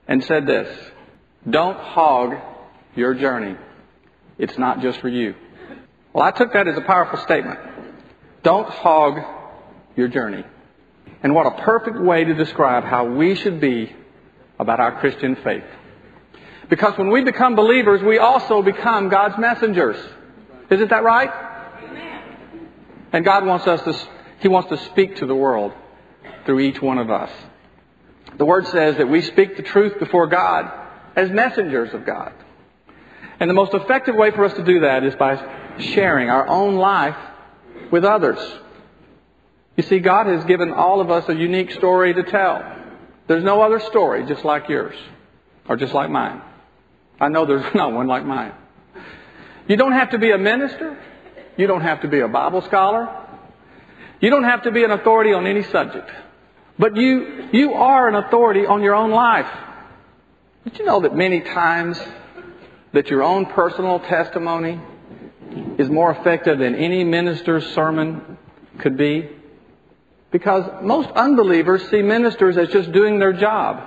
and 0.05 0.21
said 0.25 0.45
this, 0.45 0.67
don't 1.49 1.79
hog 1.79 2.33
your 2.93 3.13
journey. 3.13 3.55
It's 4.37 4.57
not 4.57 4.81
just 4.81 4.99
for 4.99 5.07
you. 5.07 5.33
Well, 6.11 6.25
I 6.25 6.31
took 6.31 6.51
that 6.51 6.67
as 6.67 6.77
a 6.77 6.81
powerful 6.81 7.19
statement. 7.19 7.57
Don't 8.43 8.67
hog 8.67 9.21
your 9.95 10.09
journey. 10.09 10.43
And 11.23 11.33
what 11.33 11.45
a 11.45 11.63
perfect 11.63 11.97
way 11.97 12.25
to 12.25 12.33
describe 12.33 12.83
how 12.83 13.05
we 13.05 13.33
should 13.35 13.61
be 13.61 13.95
about 14.59 14.81
our 14.81 14.99
Christian 14.99 15.37
faith. 15.37 15.63
Because 16.69 16.97
when 16.97 17.11
we 17.11 17.23
become 17.23 17.55
believers, 17.55 18.03
we 18.03 18.17
also 18.17 18.61
become 18.61 19.07
God's 19.07 19.39
messengers. 19.39 19.95
Isn't 20.69 20.89
that 20.89 21.05
right? 21.05 21.31
And 23.13 23.23
God 23.23 23.45
wants 23.45 23.65
us 23.67 23.81
to, 23.83 24.09
He 24.41 24.49
wants 24.49 24.67
to 24.67 24.77
speak 24.89 25.15
to 25.15 25.25
the 25.25 25.33
world 25.33 25.71
through 26.47 26.61
each 26.61 26.81
one 26.81 26.97
of 26.97 27.11
us. 27.11 27.29
The 28.37 28.45
Word 28.45 28.65
says 28.67 28.97
that 28.97 29.07
we 29.07 29.21
speak 29.21 29.57
the 29.57 29.63
truth 29.63 29.99
before 29.99 30.25
God 30.25 30.71
as 31.15 31.29
messengers 31.29 31.93
of 31.93 32.05
God. 32.05 32.33
And 33.39 33.47
the 33.47 33.53
most 33.53 33.75
effective 33.75 34.15
way 34.15 34.31
for 34.31 34.45
us 34.45 34.53
to 34.53 34.63
do 34.63 34.79
that 34.79 35.03
is 35.03 35.13
by 35.15 35.35
sharing 35.79 36.29
our 36.29 36.47
own 36.47 36.75
life 36.75 37.17
with 37.91 38.03
others. 38.03 38.39
You 39.75 39.83
see, 39.83 39.99
God 39.99 40.25
has 40.25 40.43
given 40.45 40.71
all 40.71 41.01
of 41.01 41.11
us 41.11 41.29
a 41.29 41.35
unique 41.35 41.71
story 41.71 42.13
to 42.15 42.23
tell. 42.23 42.63
There's 43.27 43.43
no 43.43 43.61
other 43.61 43.79
story 43.79 44.25
just 44.25 44.43
like 44.43 44.69
yours 44.69 44.95
or 45.69 45.75
just 45.75 45.93
like 45.93 46.09
mine. 46.09 46.41
I 47.19 47.29
know 47.29 47.45
there's 47.45 47.65
not 47.75 47.93
one 47.93 48.07
like 48.07 48.25
mine. 48.25 48.53
You 49.67 49.75
don't 49.75 49.91
have 49.91 50.11
to 50.11 50.17
be 50.17 50.31
a 50.31 50.37
minister. 50.37 50.97
You 51.57 51.67
don't 51.67 51.81
have 51.81 52.01
to 52.01 52.07
be 52.07 52.21
a 52.21 52.27
Bible 52.27 52.61
scholar. 52.61 53.25
You 54.19 54.29
don't 54.29 54.45
have 54.45 54.63
to 54.63 54.71
be 54.71 54.83
an 54.83 54.91
authority 54.91 55.33
on 55.33 55.45
any 55.45 55.63
subject. 55.63 56.09
But 56.79 56.95
you, 56.95 57.49
you 57.51 57.73
are 57.73 58.07
an 58.07 58.15
authority 58.15 58.65
on 58.65 58.83
your 58.83 58.93
own 58.93 59.11
life. 59.11 59.49
Did 60.63 60.79
you 60.79 60.85
know 60.85 61.01
that 61.01 61.15
many 61.15 61.41
times 61.41 61.99
that 62.93 63.09
your 63.09 63.23
own 63.23 63.45
personal 63.47 63.99
testimony 63.99 64.79
is 65.77 65.89
more 65.89 66.11
effective 66.11 66.59
than 66.59 66.75
any 66.75 67.03
minister's 67.03 67.65
sermon 67.73 68.37
could 68.79 68.97
be? 68.97 69.29
Because 70.31 70.83
most 70.83 71.09
unbelievers 71.09 71.89
see 71.89 72.01
ministers 72.01 72.57
as 72.57 72.69
just 72.69 72.91
doing 72.91 73.17
their 73.17 73.33
job 73.33 73.81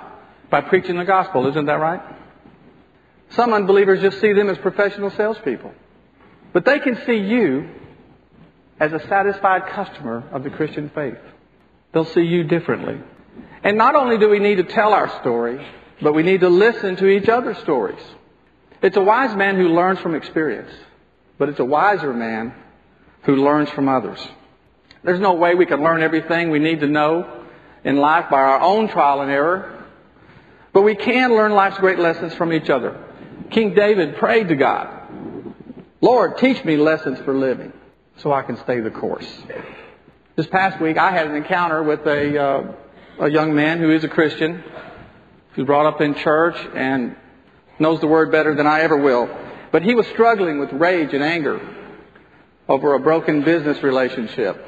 by 0.49 0.61
preaching 0.61 0.97
the 0.97 1.05
gospel. 1.05 1.47
Isn't 1.47 1.67
that 1.67 1.79
right? 1.79 2.01
Some 3.31 3.53
unbelievers 3.53 4.01
just 4.01 4.19
see 4.19 4.33
them 4.33 4.49
as 4.49 4.57
professional 4.57 5.11
salespeople. 5.11 5.73
But 6.51 6.65
they 6.65 6.79
can 6.79 6.97
see 7.05 7.15
you 7.15 7.69
as 8.79 8.91
a 8.91 8.99
satisfied 9.07 9.67
customer 9.67 10.27
of 10.33 10.43
the 10.43 10.49
Christian 10.49 10.89
faith. 10.89 11.17
They'll 11.93 12.05
see 12.05 12.21
you 12.21 12.43
differently. 12.43 12.99
And 13.63 13.77
not 13.77 13.95
only 13.95 14.17
do 14.17 14.29
we 14.29 14.39
need 14.39 14.55
to 14.55 14.63
tell 14.63 14.93
our 14.93 15.09
story, 15.21 15.65
but 16.01 16.13
we 16.13 16.23
need 16.23 16.41
to 16.41 16.49
listen 16.49 16.95
to 16.97 17.07
each 17.07 17.29
other's 17.29 17.57
stories. 17.59 18.01
It's 18.81 18.97
a 18.97 19.01
wise 19.01 19.35
man 19.35 19.57
who 19.57 19.69
learns 19.69 19.99
from 19.99 20.15
experience, 20.15 20.71
but 21.37 21.49
it's 21.49 21.59
a 21.59 21.65
wiser 21.65 22.13
man 22.13 22.53
who 23.23 23.35
learns 23.35 23.69
from 23.69 23.87
others. 23.87 24.19
There's 25.03 25.19
no 25.19 25.33
way 25.33 25.53
we 25.53 25.65
can 25.65 25.83
learn 25.83 26.01
everything 26.01 26.49
we 26.49 26.59
need 26.59 26.79
to 26.79 26.87
know 26.87 27.45
in 27.83 27.97
life 27.97 28.29
by 28.29 28.39
our 28.39 28.61
own 28.61 28.87
trial 28.87 29.21
and 29.21 29.31
error, 29.31 29.85
but 30.73 30.81
we 30.81 30.95
can 30.95 31.35
learn 31.35 31.51
life's 31.53 31.77
great 31.77 31.99
lessons 31.99 32.33
from 32.35 32.53
each 32.53 32.69
other. 32.69 33.03
King 33.51 33.73
David 33.73 34.15
prayed 34.17 34.47
to 34.47 34.55
God, 34.55 34.89
Lord, 35.99 36.37
teach 36.37 36.63
me 36.63 36.77
lessons 36.77 37.19
for 37.19 37.35
living 37.35 37.73
so 38.17 38.31
I 38.31 38.41
can 38.41 38.57
stay 38.57 38.79
the 38.79 38.89
course. 38.89 39.27
This 40.37 40.47
past 40.47 40.79
week, 40.79 40.97
I 40.97 41.11
had 41.11 41.27
an 41.27 41.35
encounter 41.35 41.83
with 41.83 42.07
a, 42.07 42.41
uh, 42.41 43.25
a 43.25 43.29
young 43.29 43.53
man 43.53 43.79
who 43.79 43.91
is 43.91 44.05
a 44.05 44.07
Christian, 44.07 44.63
who's 45.51 45.65
brought 45.65 45.85
up 45.85 45.99
in 45.99 46.15
church 46.15 46.55
and 46.73 47.17
knows 47.79 47.99
the 47.99 48.07
word 48.07 48.31
better 48.31 48.55
than 48.55 48.65
I 48.65 48.79
ever 48.79 48.95
will. 48.95 49.29
But 49.73 49.83
he 49.83 49.93
was 49.93 50.07
struggling 50.07 50.57
with 50.57 50.71
rage 50.71 51.13
and 51.13 51.21
anger 51.21 51.59
over 52.69 52.93
a 52.93 52.99
broken 53.01 53.43
business 53.43 53.83
relationship. 53.83 54.65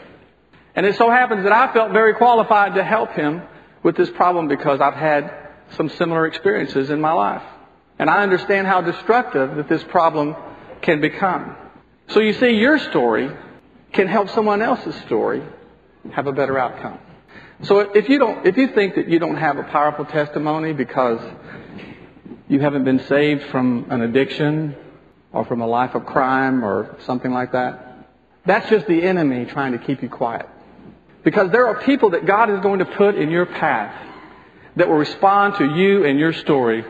And 0.76 0.86
it 0.86 0.98
so 0.98 1.10
happens 1.10 1.44
that 1.44 1.54
I 1.54 1.72
felt 1.72 1.94
very 1.94 2.14
qualified 2.14 2.76
to 2.76 2.84
help 2.84 3.14
him 3.14 3.42
with 3.84 3.96
this 3.96 4.10
problem 4.10 4.50
because 4.50 4.82
I've 4.82 4.96
had 4.96 5.34
some 5.78 5.88
similar 5.88 6.26
experiences 6.28 6.90
in 6.90 7.00
my 7.00 7.14
life. 7.14 7.44
And 8.00 8.10
I 8.10 8.22
understand 8.22 8.68
how 8.68 8.82
destructive 8.82 9.56
that 9.56 9.70
this 9.70 9.84
problem 9.86 10.36
can 10.82 11.00
become. 11.00 11.56
So 12.10 12.20
you 12.20 12.34
see, 12.34 12.50
your 12.50 12.80
story 12.80 13.32
can 13.94 14.08
help 14.08 14.30
someone 14.30 14.62
else's 14.62 14.96
story 15.06 15.44
have 16.12 16.28
a 16.28 16.32
better 16.32 16.58
outcome. 16.58 17.00
So 17.64 17.80
if 17.80 18.10
you 18.10 18.20
don't, 18.20 18.46
if 18.46 18.58
you 18.58 18.70
think 18.70 18.96
that 18.96 19.08
you 19.08 19.20
don't 19.20 19.38
have 19.38 19.58
a 19.58 19.64
powerful 19.64 20.06
testimony 20.06 20.74
because 20.74 21.22
you 22.50 22.60
haven't 22.60 22.84
been 22.84 23.06
saved 23.06 23.44
from 23.46 23.88
an 23.90 24.02
addiction 24.02 24.76
or 25.32 25.46
from 25.46 25.62
a 25.62 25.68
life 25.68 25.96
of 25.96 26.06
crime 26.06 26.66
or 26.66 26.98
something 27.06 27.32
like 27.32 27.54
that, 27.54 28.10
that's 28.46 28.70
just 28.70 28.88
the 28.88 29.02
enemy 29.02 29.46
trying 29.46 29.72
to 29.72 29.78
keep 29.78 30.02
you 30.04 30.10
quiet. 30.10 30.48
Because 31.24 31.52
there 31.52 31.68
are 31.68 31.82
people 31.84 32.10
that 32.10 32.26
God 32.26 32.50
is 32.50 32.60
going 32.60 32.80
to 32.80 32.86
put 32.86 33.16
in 33.16 33.30
your 33.30 33.46
path 33.46 34.10
that 34.76 34.90
will 34.90 34.98
respond 34.98 35.56
to 35.56 35.66
you 35.66 36.06
and 36.06 36.20
your 36.20 36.34
story 36.34 36.84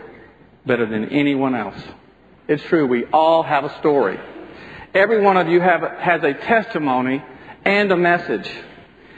better 0.65 0.87
than 0.87 1.09
anyone 1.09 1.53
else. 1.53 1.79
It's 2.47 2.63
true, 2.63 2.87
we 2.87 3.05
all 3.05 3.43
have 3.43 3.63
a 3.63 3.77
story. 3.79 4.19
Every 4.93 5.21
one 5.21 5.37
of 5.37 5.47
you 5.47 5.59
have, 5.59 5.81
has 5.99 6.23
a 6.23 6.33
testimony 6.33 7.23
and 7.65 7.91
a 7.91 7.97
message, 7.97 8.49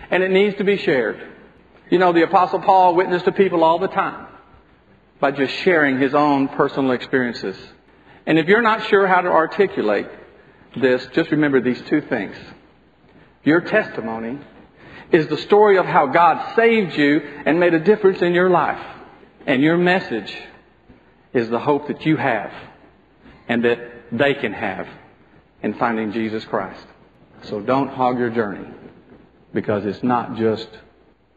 and 0.09 0.23
it 0.23 0.31
needs 0.31 0.55
to 0.57 0.63
be 0.63 0.77
shared. 0.77 1.21
You 1.89 1.99
know, 1.99 2.13
the 2.13 2.23
Apostle 2.23 2.61
Paul 2.61 2.95
witnessed 2.95 3.25
to 3.25 3.33
people 3.33 3.63
all 3.63 3.77
the 3.79 3.89
time 3.89 4.27
by 5.19 5.31
just 5.31 5.53
sharing 5.53 5.99
his 5.99 6.15
own 6.15 6.47
personal 6.47 6.91
experiences. 6.91 7.57
And 8.25 8.39
if 8.39 8.47
you're 8.47 8.61
not 8.61 8.87
sure 8.87 9.05
how 9.05 9.21
to 9.21 9.29
articulate 9.29 10.07
this, 10.77 11.05
just 11.13 11.31
remember 11.31 11.59
these 11.61 11.81
two 11.83 12.01
things. 12.01 12.35
Your 13.43 13.61
testimony 13.61 14.39
is 15.11 15.27
the 15.27 15.37
story 15.37 15.77
of 15.77 15.85
how 15.85 16.07
God 16.07 16.55
saved 16.55 16.95
you 16.95 17.19
and 17.45 17.59
made 17.59 17.73
a 17.73 17.79
difference 17.79 18.21
in 18.21 18.33
your 18.33 18.49
life. 18.49 18.83
And 19.45 19.61
your 19.61 19.77
message 19.77 20.35
is 21.33 21.49
the 21.49 21.59
hope 21.59 21.87
that 21.87 22.05
you 22.05 22.15
have 22.17 22.51
and 23.47 23.63
that 23.65 23.79
they 24.11 24.33
can 24.33 24.53
have 24.53 24.87
in 25.63 25.73
finding 25.73 26.11
Jesus 26.11 26.45
Christ. 26.45 26.85
So 27.43 27.61
don't 27.61 27.87
hog 27.89 28.19
your 28.19 28.29
journey. 28.29 28.67
because 29.55 29.85
it's 29.85 30.03
not 30.03 30.35
just 30.35 30.67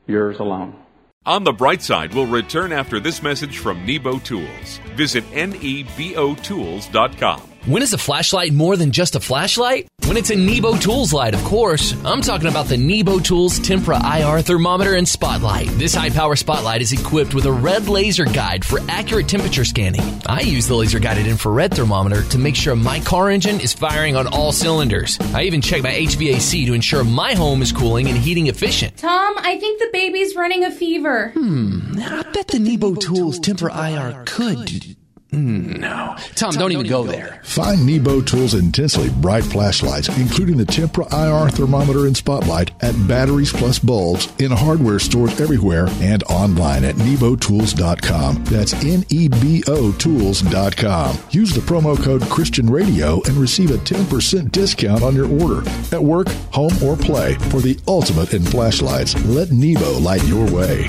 yours 0.07 0.41
alone. 0.41 0.77
On 1.25 1.45
the 1.45 1.53
bright 1.53 1.81
side, 1.83 2.13
we'll 2.13 2.27
return 2.27 2.73
after 2.73 3.01
this 3.01 3.23
message 3.23 3.59
from 3.59 3.87
Nebo 3.87 4.19
Tools. 4.19 4.81
Visit 4.97 5.25
nebotools.com. 5.31 7.43
When 7.69 7.83
is 7.83 7.93
a 7.93 7.99
flashlight 7.99 8.55
more 8.55 8.79
than 8.79 8.93
just 8.93 9.15
a 9.15 9.21
flashlight? 9.21 9.89
When 10.07 10.17
it's 10.17 10.31
a 10.31 10.35
Nebo 10.35 10.79
Tools 10.79 11.13
light, 11.13 11.35
of 11.35 11.45
course. 11.45 11.93
I'm 12.03 12.23
talking 12.23 12.49
about 12.49 12.65
the 12.65 12.79
Nebo 12.79 13.19
Tools 13.19 13.61
Tempra 13.61 14.01
IR 14.03 14.41
thermometer 14.41 14.95
and 14.95 15.07
spotlight. 15.07 15.67
This 15.73 15.95
high 15.95 16.09
power 16.09 16.35
spotlight 16.35 16.81
is 16.81 16.93
equipped 16.93 17.35
with 17.35 17.45
a 17.45 17.53
red 17.53 17.87
laser 17.87 18.25
guide 18.25 18.65
for 18.65 18.81
accurate 18.89 19.29
temperature 19.29 19.67
scanning. 19.67 20.01
I 20.25 20.41
use 20.41 20.67
the 20.67 20.77
laser 20.77 20.99
guided 20.99 21.27
infrared 21.27 21.75
thermometer 21.75 22.23
to 22.31 22.39
make 22.39 22.57
sure 22.57 22.75
my 22.75 23.01
car 23.01 23.29
engine 23.29 23.61
is 23.61 23.75
firing 23.75 24.17
on 24.17 24.27
all 24.29 24.51
cylinders. 24.51 25.19
I 25.35 25.43
even 25.43 25.61
check 25.61 25.83
my 25.83 25.93
HVAC 25.93 26.65
to 26.65 26.73
ensure 26.73 27.05
my 27.05 27.35
home 27.35 27.61
is 27.61 27.71
cooling 27.71 28.09
and 28.09 28.17
heating 28.17 28.47
efficient. 28.47 28.97
Tom, 28.97 29.35
I 29.41 29.59
think 29.59 29.79
the 29.79 29.91
baby's 29.93 30.35
running 30.35 30.65
a 30.65 30.71
fever. 30.71 31.33
Hmm, 31.35 31.99
I 31.99 32.23
bet 32.33 32.49
the 32.49 32.61
Nebo 32.61 32.95
Tools 32.95 33.39
Tempra 33.39 33.69
IR 33.77 34.25
could 34.25 34.97
no. 35.33 36.17
Tom, 36.35 36.55
don't 36.55 36.73
even 36.73 36.87
go 36.87 37.05
there. 37.05 37.41
Find 37.45 37.87
Nebo 37.87 38.23
Tools 38.23 38.55
intensely 38.55 39.11
bright 39.11 39.45
flashlights, 39.45 40.09
including 40.17 40.57
the 40.57 40.65
Tempra 40.65 41.07
IR 41.13 41.51
thermometer 41.51 42.07
and 42.07 42.17
spotlight 42.17 42.71
at 42.83 42.95
Batteries 43.07 43.53
Plus 43.53 43.79
Bulbs 43.79 44.33
in 44.39 44.51
hardware 44.51 44.99
stores 44.99 45.41
everywhere 45.41 45.89
and 46.01 46.23
online 46.25 46.85
at 46.85 46.95
nebotools.com. 46.97 48.45
That's 48.45 48.73
N-E-B-O 48.73 49.93
tools.com. 49.93 51.19
Use 51.31 51.53
the 51.53 51.61
promo 51.61 52.03
code 52.03 52.23
Christian 52.31 52.71
Radio 52.71 53.21
and 53.25 53.35
receive 53.37 53.71
a 53.71 53.79
10% 53.79 54.51
discount 54.51 55.03
on 55.03 55.15
your 55.15 55.29
order 55.43 55.69
at 55.93 56.03
work, 56.03 56.29
home, 56.53 56.73
or 56.83 56.97
play 56.97 57.35
for 57.51 57.61
the 57.61 57.79
ultimate 57.87 58.33
in 58.33 58.43
flashlights. 58.43 59.15
Let 59.27 59.51
Nebo 59.51 59.99
light 59.99 60.25
your 60.25 60.51
way. 60.51 60.89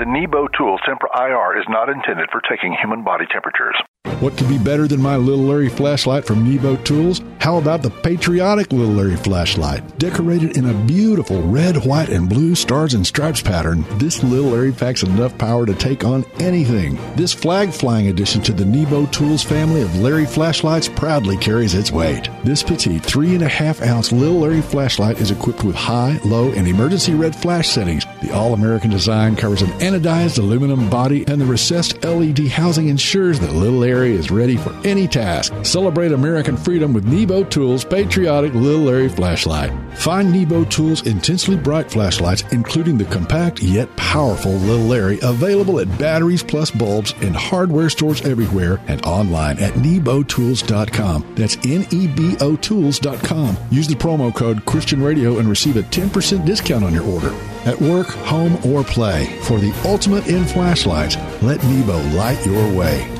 The 0.00 0.06
Nebo 0.06 0.48
Tools 0.56 0.80
Tempra 0.88 1.12
IR 1.12 1.60
is 1.60 1.66
not 1.68 1.90
intended 1.90 2.30
for 2.32 2.40
taking 2.40 2.72
human 2.72 3.04
body 3.04 3.26
temperatures. 3.30 3.76
What 4.20 4.36
could 4.36 4.50
be 4.50 4.58
better 4.58 4.86
than 4.86 5.00
my 5.00 5.16
Little 5.16 5.46
Larry 5.46 5.70
flashlight 5.70 6.26
from 6.26 6.44
Nebo 6.44 6.76
Tools? 6.76 7.22
How 7.38 7.56
about 7.56 7.80
the 7.80 7.88
patriotic 7.88 8.70
Little 8.70 8.92
Larry 8.92 9.16
flashlight? 9.16 9.98
Decorated 9.98 10.58
in 10.58 10.68
a 10.68 10.84
beautiful 10.84 11.40
red, 11.40 11.86
white, 11.86 12.10
and 12.10 12.28
blue 12.28 12.54
stars 12.54 12.92
and 12.92 13.06
stripes 13.06 13.40
pattern, 13.40 13.82
this 13.98 14.22
Little 14.22 14.50
Larry 14.50 14.72
packs 14.72 15.02
enough 15.02 15.38
power 15.38 15.64
to 15.64 15.74
take 15.74 16.04
on 16.04 16.26
anything. 16.38 16.98
This 17.16 17.32
flag 17.32 17.72
flying 17.72 18.08
addition 18.08 18.42
to 18.42 18.52
the 18.52 18.66
Nebo 18.66 19.06
Tools 19.06 19.42
family 19.42 19.80
of 19.80 19.98
Larry 20.00 20.26
flashlights 20.26 20.86
proudly 20.86 21.38
carries 21.38 21.72
its 21.72 21.90
weight. 21.90 22.28
This 22.44 22.62
petite 22.62 23.02
three 23.02 23.34
and 23.34 23.42
a 23.42 23.48
half 23.48 23.80
ounce 23.80 24.12
Little 24.12 24.40
Larry 24.40 24.60
flashlight 24.60 25.18
is 25.18 25.30
equipped 25.30 25.64
with 25.64 25.76
high, 25.76 26.20
low, 26.26 26.50
and 26.50 26.68
emergency 26.68 27.14
red 27.14 27.34
flash 27.34 27.70
settings. 27.70 28.04
The 28.20 28.34
all 28.34 28.52
American 28.52 28.90
design 28.90 29.34
covers 29.34 29.62
an 29.62 29.70
anodized 29.80 30.38
aluminum 30.38 30.90
body, 30.90 31.24
and 31.26 31.40
the 31.40 31.46
recessed 31.46 32.04
LED 32.04 32.48
housing 32.48 32.88
ensures 32.88 33.40
that 33.40 33.54
Little 33.54 33.78
Larry 33.78 34.09
is 34.14 34.30
ready 34.30 34.56
for 34.56 34.74
any 34.84 35.06
task. 35.08 35.52
Celebrate 35.62 36.12
American 36.12 36.56
freedom 36.56 36.92
with 36.92 37.04
Nebo 37.04 37.44
Tools 37.44 37.84
patriotic 37.84 38.54
Little 38.54 38.82
Larry 38.82 39.08
flashlight. 39.08 39.72
Find 39.98 40.32
Nebo 40.32 40.64
Tools 40.64 41.06
intensely 41.06 41.56
bright 41.56 41.90
flashlights, 41.90 42.42
including 42.52 42.98
the 42.98 43.04
compact 43.04 43.62
yet 43.62 43.94
powerful 43.96 44.52
Little 44.52 44.86
Larry, 44.86 45.18
available 45.22 45.80
at 45.80 45.98
Batteries 45.98 46.42
Plus 46.42 46.70
Bulbs 46.70 47.12
in 47.20 47.34
hardware 47.34 47.90
stores 47.90 48.22
everywhere 48.22 48.80
and 48.88 49.04
online 49.04 49.58
at 49.58 49.74
nebotools.com. 49.74 51.34
That's 51.36 51.56
N-E-B-O 51.64 52.56
tools.com. 52.56 53.56
Use 53.70 53.88
the 53.88 53.94
promo 53.94 54.34
code 54.34 54.64
Christian 54.66 55.02
Radio 55.02 55.38
and 55.38 55.48
receive 55.48 55.76
a 55.76 55.82
10% 55.82 56.44
discount 56.44 56.84
on 56.84 56.94
your 56.94 57.04
order. 57.04 57.34
At 57.66 57.80
work, 57.80 58.08
home, 58.08 58.56
or 58.64 58.82
play, 58.82 59.38
for 59.42 59.58
the 59.58 59.72
ultimate 59.84 60.26
in 60.28 60.44
flashlights, 60.44 61.16
let 61.42 61.62
Nebo 61.64 62.00
light 62.14 62.44
your 62.46 62.72
way. 62.74 63.19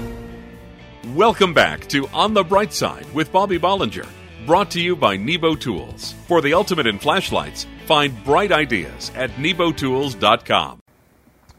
Welcome 1.17 1.55
back 1.55 1.89
to 1.89 2.07
On 2.09 2.35
the 2.35 2.45
Bright 2.45 2.73
Side 2.73 3.05
with 3.13 3.33
Bobby 3.33 3.59
Bollinger, 3.59 4.07
brought 4.47 4.71
to 4.71 4.81
you 4.81 4.95
by 4.95 5.17
Nebo 5.17 5.57
Tools. 5.57 6.15
For 6.29 6.41
the 6.41 6.53
ultimate 6.53 6.87
in 6.87 7.01
flashlights, 7.01 7.67
find 7.87 8.23
bright 8.23 8.53
ideas 8.53 9.11
at 9.17 9.31
nebotools.com. 9.31 10.81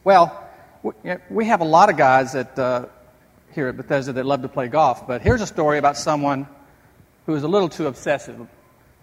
Well, 0.05 0.49
we 1.29 1.45
have 1.47 1.59
a 1.59 1.65
lot 1.65 1.89
of 1.89 1.97
guys 1.97 2.31
that, 2.31 2.57
uh, 2.57 2.85
here 3.53 3.67
at 3.67 3.75
Bethesda 3.75 4.13
that 4.13 4.25
love 4.25 4.41
to 4.43 4.47
play 4.47 4.69
golf, 4.69 5.05
but 5.05 5.21
here's 5.21 5.41
a 5.41 5.47
story 5.47 5.79
about 5.79 5.97
someone 5.97 6.47
who 7.25 7.35
is 7.35 7.43
a 7.43 7.49
little 7.49 7.67
too 7.67 7.87
obsessive 7.87 8.47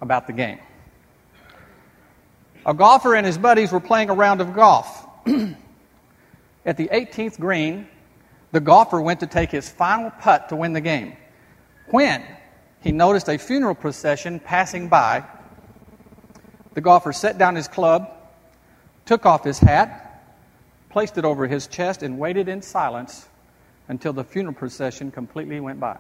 about 0.01 0.27
the 0.27 0.33
game. 0.33 0.61
A 2.65 2.73
golfer 2.73 3.15
and 3.15 3.27
his 3.27 3.37
buddies 3.37 3.71
were 3.71 3.81
playing 3.81 4.09
a 4.09 4.15
round 4.15 4.41
of 4.41 4.55
golf. 4.55 5.07
at 6.65 6.79
the 6.79 6.89
18th 6.89 7.39
green, 7.39 7.87
the 8.53 8.61
golfer 8.61 9.01
went 9.01 9.21
to 9.21 9.27
take 9.27 9.51
his 9.51 9.69
final 9.69 10.11
putt 10.11 10.49
to 10.49 10.57
win 10.57 10.73
the 10.73 10.81
game 10.81 11.17
when 11.91 12.25
he 12.81 12.93
noticed 12.93 13.29
a 13.29 13.39
funeral 13.39 13.75
procession 13.75 14.41
passing 14.41 14.89
by. 14.89 15.25
The 16.75 16.81
golfer 16.81 17.13
set 17.13 17.39
down 17.39 17.57
his 17.57 17.69
club, 17.69 18.11
took 19.05 19.27
off 19.27 19.45
his 19.45 19.59
hat, 19.59 20.23
placed 20.91 21.19
it 21.19 21.25
over 21.25 21.47
his 21.47 21.67
chest, 21.67 22.03
and 22.03 22.19
waited 22.19 22.49
in 22.49 22.63
silence 22.63 23.29
until 23.89 24.13
the 24.13 24.25
funeral 24.25 24.55
procession 24.55 25.11
completely 25.11 25.61
went 25.61 25.81
by. 25.81 25.99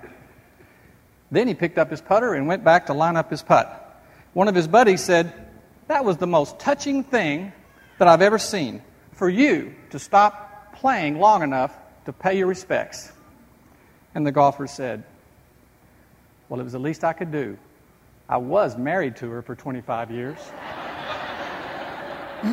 Then 1.30 1.48
he 1.48 1.54
picked 1.54 1.78
up 1.78 1.90
his 1.90 2.00
putter 2.00 2.34
and 2.34 2.46
went 2.46 2.64
back 2.64 2.87
to 2.87 2.94
line 2.94 3.16
up 3.16 3.30
his 3.30 3.42
putt. 3.42 3.84
One 4.32 4.48
of 4.48 4.54
his 4.54 4.68
buddies 4.68 5.02
said, 5.02 5.32
That 5.88 6.04
was 6.04 6.16
the 6.16 6.26
most 6.26 6.58
touching 6.58 7.02
thing 7.02 7.52
that 7.98 8.08
I've 8.08 8.22
ever 8.22 8.38
seen. 8.38 8.82
For 9.12 9.28
you 9.28 9.74
to 9.90 9.98
stop 9.98 10.74
playing 10.76 11.18
long 11.18 11.42
enough 11.42 11.76
to 12.09 12.12
pay 12.14 12.38
your 12.38 12.47
respects. 12.47 13.12
And 14.14 14.27
the 14.27 14.33
golfer 14.33 14.66
said, 14.66 15.05
Well, 16.49 16.59
it 16.59 16.62
was 16.62 16.73
the 16.73 16.79
least 16.79 17.05
I 17.05 17.12
could 17.12 17.31
do. 17.31 17.59
I 18.31 18.38
was 18.38 18.79
married 18.79 19.16
to 19.16 19.29
her 19.29 19.42
for 19.42 19.55
25 19.55 20.11
years. 20.11 20.38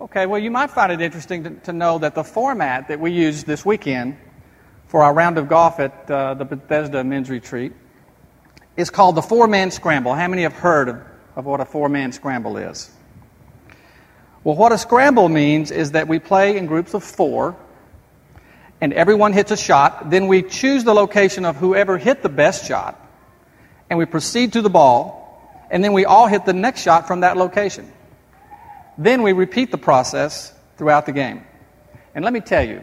okay, 0.00 0.26
well, 0.26 0.40
you 0.40 0.50
might 0.50 0.72
find 0.72 0.90
it 0.90 1.00
interesting 1.00 1.44
to, 1.44 1.50
to, 1.50 1.72
know 1.72 1.98
that 1.98 2.16
the 2.16 2.24
format 2.24 2.88
that 2.88 2.98
we 2.98 3.12
used 3.12 3.46
this 3.46 3.64
weekend 3.64 4.16
for 4.88 5.04
our 5.04 5.14
round 5.14 5.38
of 5.38 5.48
golf 5.48 5.78
at 5.78 6.10
uh, 6.10 6.34
the 6.34 6.44
Bethesda 6.44 7.04
Men's 7.04 7.30
Retreat 7.30 7.74
is 8.76 8.90
called 8.90 9.14
the 9.14 9.22
Four 9.22 9.46
Man 9.46 9.70
Scramble. 9.70 10.14
How 10.14 10.26
many 10.26 10.42
have 10.42 10.54
heard 10.54 10.88
of, 10.88 11.00
of 11.36 11.44
what 11.46 11.60
a 11.60 11.64
four 11.64 11.88
man 11.88 12.10
scramble 12.10 12.56
is? 12.56 12.90
Well, 14.44 14.56
what 14.56 14.72
a 14.72 14.78
scramble 14.78 15.28
means 15.28 15.70
is 15.70 15.92
that 15.92 16.08
we 16.08 16.18
play 16.18 16.56
in 16.56 16.66
groups 16.66 16.94
of 16.94 17.04
four, 17.04 17.56
and 18.80 18.92
everyone 18.92 19.32
hits 19.32 19.52
a 19.52 19.56
shot. 19.56 20.10
Then 20.10 20.26
we 20.26 20.42
choose 20.42 20.82
the 20.82 20.94
location 20.94 21.44
of 21.44 21.56
whoever 21.56 21.96
hit 21.96 22.22
the 22.22 22.28
best 22.28 22.66
shot, 22.66 23.00
and 23.88 23.98
we 23.98 24.04
proceed 24.04 24.54
to 24.54 24.62
the 24.62 24.70
ball, 24.70 25.68
and 25.70 25.84
then 25.84 25.92
we 25.92 26.04
all 26.04 26.26
hit 26.26 26.44
the 26.44 26.52
next 26.52 26.82
shot 26.82 27.06
from 27.06 27.20
that 27.20 27.36
location. 27.36 27.90
Then 28.98 29.22
we 29.22 29.32
repeat 29.32 29.70
the 29.70 29.78
process 29.78 30.52
throughout 30.76 31.06
the 31.06 31.12
game. 31.12 31.44
And 32.14 32.24
let 32.24 32.34
me 32.34 32.40
tell 32.40 32.66
you, 32.66 32.82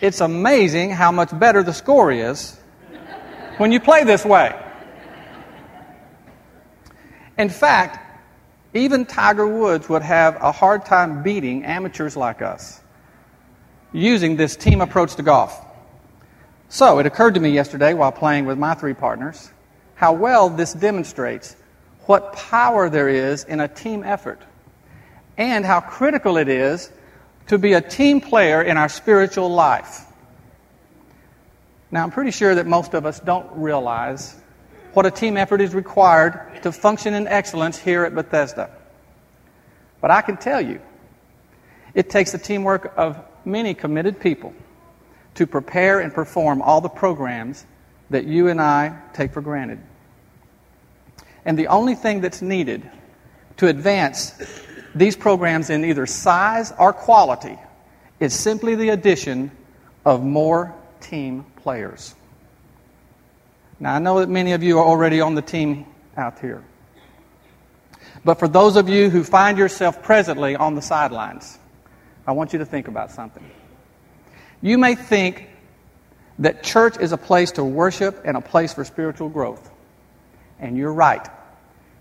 it's 0.00 0.20
amazing 0.20 0.90
how 0.90 1.10
much 1.10 1.36
better 1.36 1.62
the 1.62 1.72
score 1.72 2.12
is 2.12 2.56
when 3.56 3.72
you 3.72 3.80
play 3.80 4.04
this 4.04 4.24
way. 4.24 4.54
In 7.36 7.48
fact, 7.48 8.07
even 8.78 9.06
Tiger 9.06 9.46
Woods 9.46 9.88
would 9.88 10.02
have 10.02 10.36
a 10.36 10.52
hard 10.52 10.84
time 10.84 11.22
beating 11.22 11.64
amateurs 11.64 12.16
like 12.16 12.42
us 12.42 12.80
using 13.92 14.36
this 14.36 14.56
team 14.56 14.80
approach 14.80 15.14
to 15.16 15.22
golf. 15.22 15.64
So 16.68 16.98
it 16.98 17.06
occurred 17.06 17.34
to 17.34 17.40
me 17.40 17.50
yesterday 17.50 17.94
while 17.94 18.12
playing 18.12 18.44
with 18.44 18.58
my 18.58 18.74
three 18.74 18.94
partners 18.94 19.50
how 19.94 20.12
well 20.12 20.48
this 20.48 20.72
demonstrates 20.74 21.56
what 22.06 22.32
power 22.32 22.88
there 22.88 23.08
is 23.08 23.44
in 23.44 23.60
a 23.60 23.66
team 23.66 24.04
effort 24.04 24.40
and 25.36 25.64
how 25.64 25.80
critical 25.80 26.36
it 26.36 26.48
is 26.48 26.90
to 27.48 27.58
be 27.58 27.72
a 27.72 27.80
team 27.80 28.20
player 28.20 28.62
in 28.62 28.76
our 28.76 28.88
spiritual 28.88 29.50
life. 29.50 30.04
Now, 31.90 32.02
I'm 32.02 32.10
pretty 32.10 32.30
sure 32.30 32.54
that 32.54 32.66
most 32.66 32.94
of 32.94 33.06
us 33.06 33.18
don't 33.18 33.50
realize 33.56 34.37
what 34.98 35.06
a 35.06 35.12
team 35.12 35.36
effort 35.36 35.60
is 35.60 35.76
required 35.76 36.60
to 36.60 36.72
function 36.72 37.14
in 37.14 37.28
excellence 37.28 37.78
here 37.78 38.02
at 38.02 38.16
Bethesda. 38.16 38.68
But 40.00 40.10
I 40.10 40.22
can 40.22 40.36
tell 40.38 40.60
you, 40.60 40.80
it 41.94 42.10
takes 42.10 42.32
the 42.32 42.38
teamwork 42.38 42.94
of 42.96 43.16
many 43.44 43.74
committed 43.74 44.18
people 44.18 44.52
to 45.36 45.46
prepare 45.46 46.00
and 46.00 46.12
perform 46.12 46.60
all 46.62 46.80
the 46.80 46.88
programs 46.88 47.64
that 48.10 48.24
you 48.24 48.48
and 48.48 48.60
I 48.60 49.00
take 49.12 49.32
for 49.32 49.40
granted. 49.40 49.78
And 51.44 51.56
the 51.56 51.68
only 51.68 51.94
thing 51.94 52.20
that's 52.20 52.42
needed 52.42 52.90
to 53.58 53.68
advance 53.68 54.34
these 54.96 55.14
programs 55.14 55.70
in 55.70 55.84
either 55.84 56.06
size 56.06 56.72
or 56.76 56.92
quality 56.92 57.56
is 58.18 58.34
simply 58.34 58.74
the 58.74 58.88
addition 58.88 59.52
of 60.04 60.24
more 60.24 60.74
team 61.00 61.46
players. 61.54 62.16
Now, 63.80 63.94
I 63.94 63.98
know 63.98 64.20
that 64.20 64.28
many 64.28 64.52
of 64.52 64.62
you 64.62 64.78
are 64.78 64.84
already 64.84 65.20
on 65.20 65.34
the 65.34 65.42
team 65.42 65.86
out 66.16 66.40
here. 66.40 66.64
But 68.24 68.38
for 68.38 68.48
those 68.48 68.76
of 68.76 68.88
you 68.88 69.10
who 69.10 69.22
find 69.22 69.56
yourself 69.56 70.02
presently 70.02 70.56
on 70.56 70.74
the 70.74 70.82
sidelines, 70.82 71.58
I 72.26 72.32
want 72.32 72.52
you 72.52 72.58
to 72.58 72.66
think 72.66 72.88
about 72.88 73.12
something. 73.12 73.48
You 74.60 74.78
may 74.78 74.96
think 74.96 75.48
that 76.40 76.62
church 76.62 76.98
is 76.98 77.12
a 77.12 77.16
place 77.16 77.52
to 77.52 77.64
worship 77.64 78.22
and 78.24 78.36
a 78.36 78.40
place 78.40 78.74
for 78.74 78.84
spiritual 78.84 79.28
growth. 79.28 79.70
And 80.58 80.76
you're 80.76 80.92
right, 80.92 81.26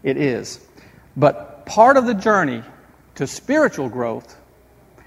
it 0.01 0.17
is. 0.17 0.59
But 1.15 1.65
part 1.65 1.97
of 1.97 2.05
the 2.05 2.13
journey 2.15 2.63
to 3.15 3.27
spiritual 3.27 3.89
growth 3.89 4.35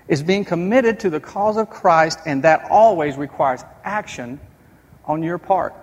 is 0.07 0.23
being 0.23 0.45
committed 0.45 1.01
to 1.01 1.11
the 1.11 1.21
cause 1.21 1.57
of 1.57 1.71
Christ, 1.71 2.21
and 2.27 2.45
that 2.45 2.69
always 2.71 3.17
requires 3.17 3.65
action 3.85 4.41
on 5.05 5.23
your 5.23 5.39
part. 5.39 5.75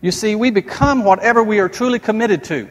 You 0.00 0.12
see, 0.12 0.34
we 0.34 0.50
become 0.50 1.04
whatever 1.04 1.42
we 1.42 1.58
are 1.58 1.68
truly 1.68 1.98
committed 1.98 2.44
to. 2.44 2.68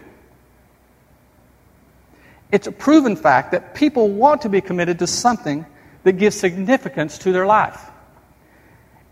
It's 2.52 2.68
a 2.68 2.72
proven 2.72 3.16
fact 3.16 3.52
that 3.52 3.76
people 3.76 4.08
want 4.10 4.44
to 4.44 4.50
be 4.50 4.62
committed 4.62 5.00
to 5.00 5.08
something 5.08 5.66
that 6.04 6.14
gives 6.14 6.38
significance 6.38 7.18
to 7.20 7.34
their 7.34 7.46
life. 7.46 7.92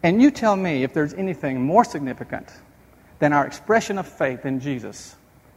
And 0.02 0.22
you 0.22 0.32
tell 0.32 0.56
me 0.56 0.84
if 0.84 0.94
there's 0.94 1.14
anything 1.14 1.62
more 1.62 1.84
significant 1.84 2.48
than 3.20 3.34
our 3.34 3.46
expression 3.46 3.98
of 3.98 4.08
faith 4.08 4.46
in 4.46 4.60
Jesus 4.60 5.16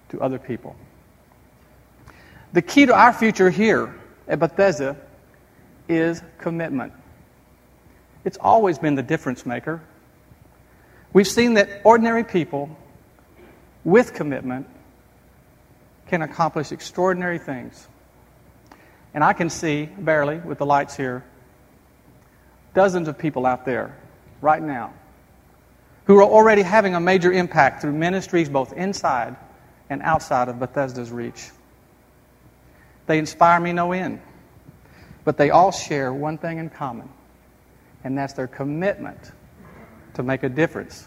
to 0.08 0.20
other 0.20 0.38
people. 0.38 0.74
The 2.52 2.62
key 2.62 2.86
to 2.86 2.94
our 2.94 3.12
future 3.12 3.50
here 3.50 3.94
at 4.26 4.38
Bethesda 4.38 4.96
is 5.88 6.22
commitment. 6.38 6.92
It's 8.24 8.38
always 8.38 8.78
been 8.78 8.94
the 8.94 9.02
difference 9.02 9.46
maker. 9.46 9.82
We've 11.12 11.26
seen 11.26 11.54
that 11.54 11.80
ordinary 11.84 12.24
people 12.24 12.76
with 13.84 14.12
commitment 14.14 14.66
can 16.08 16.22
accomplish 16.22 16.72
extraordinary 16.72 17.38
things. 17.38 17.86
And 19.14 19.24
I 19.24 19.32
can 19.32 19.50
see, 19.50 19.86
barely 19.86 20.38
with 20.38 20.58
the 20.58 20.66
lights 20.66 20.96
here, 20.96 21.24
dozens 22.74 23.08
of 23.08 23.18
people 23.18 23.46
out 23.46 23.64
there 23.64 23.96
right 24.40 24.62
now 24.62 24.92
who 26.04 26.18
are 26.18 26.24
already 26.24 26.62
having 26.62 26.94
a 26.94 27.00
major 27.00 27.32
impact 27.32 27.82
through 27.82 27.92
ministries 27.92 28.48
both 28.48 28.72
inside 28.72 29.36
and 29.90 30.02
outside 30.02 30.48
of 30.48 30.58
Bethesda's 30.58 31.10
reach. 31.10 31.50
They 33.06 33.18
inspire 33.18 33.60
me 33.60 33.72
no 33.72 33.92
end, 33.92 34.20
but 35.24 35.36
they 35.36 35.50
all 35.50 35.72
share 35.72 36.12
one 36.12 36.38
thing 36.38 36.58
in 36.58 36.70
common, 36.70 37.08
and 38.04 38.16
that's 38.16 38.34
their 38.34 38.46
commitment 38.46 39.32
to 40.18 40.24
make 40.24 40.42
a 40.42 40.48
difference 40.48 41.06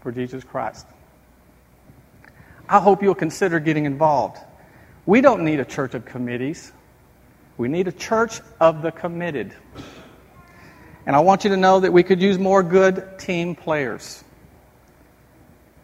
for 0.00 0.10
Jesus 0.10 0.42
Christ. 0.42 0.86
I 2.66 2.80
hope 2.80 3.02
you'll 3.02 3.14
consider 3.14 3.60
getting 3.60 3.84
involved. 3.84 4.38
We 5.04 5.20
don't 5.20 5.44
need 5.44 5.60
a 5.60 5.66
church 5.66 5.92
of 5.92 6.06
committees. 6.06 6.72
We 7.58 7.68
need 7.68 7.88
a 7.88 7.92
church 7.92 8.40
of 8.58 8.80
the 8.80 8.90
committed. 8.90 9.52
And 11.04 11.14
I 11.14 11.20
want 11.20 11.44
you 11.44 11.50
to 11.50 11.58
know 11.58 11.80
that 11.80 11.92
we 11.92 12.02
could 12.02 12.22
use 12.22 12.38
more 12.38 12.62
good 12.62 13.18
team 13.18 13.54
players. 13.54 14.24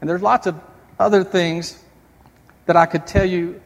And 0.01 0.09
there's 0.09 0.23
lots 0.23 0.47
of 0.47 0.59
other 0.99 1.23
things 1.23 1.79
that 2.65 2.77
I 2.77 2.87
could 2.87 3.07
tell 3.07 3.27
you 3.27 3.61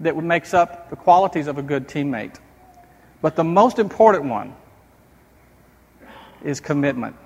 that 0.00 0.14
makes 0.14 0.52
up 0.52 0.90
the 0.90 0.96
qualities 0.96 1.46
of 1.46 1.56
a 1.56 1.62
good 1.62 1.88
teammate. 1.88 2.38
But 3.22 3.34
the 3.34 3.44
most 3.44 3.78
important 3.78 4.26
one 4.26 4.54
is 6.44 6.60
commitment. 6.60 7.16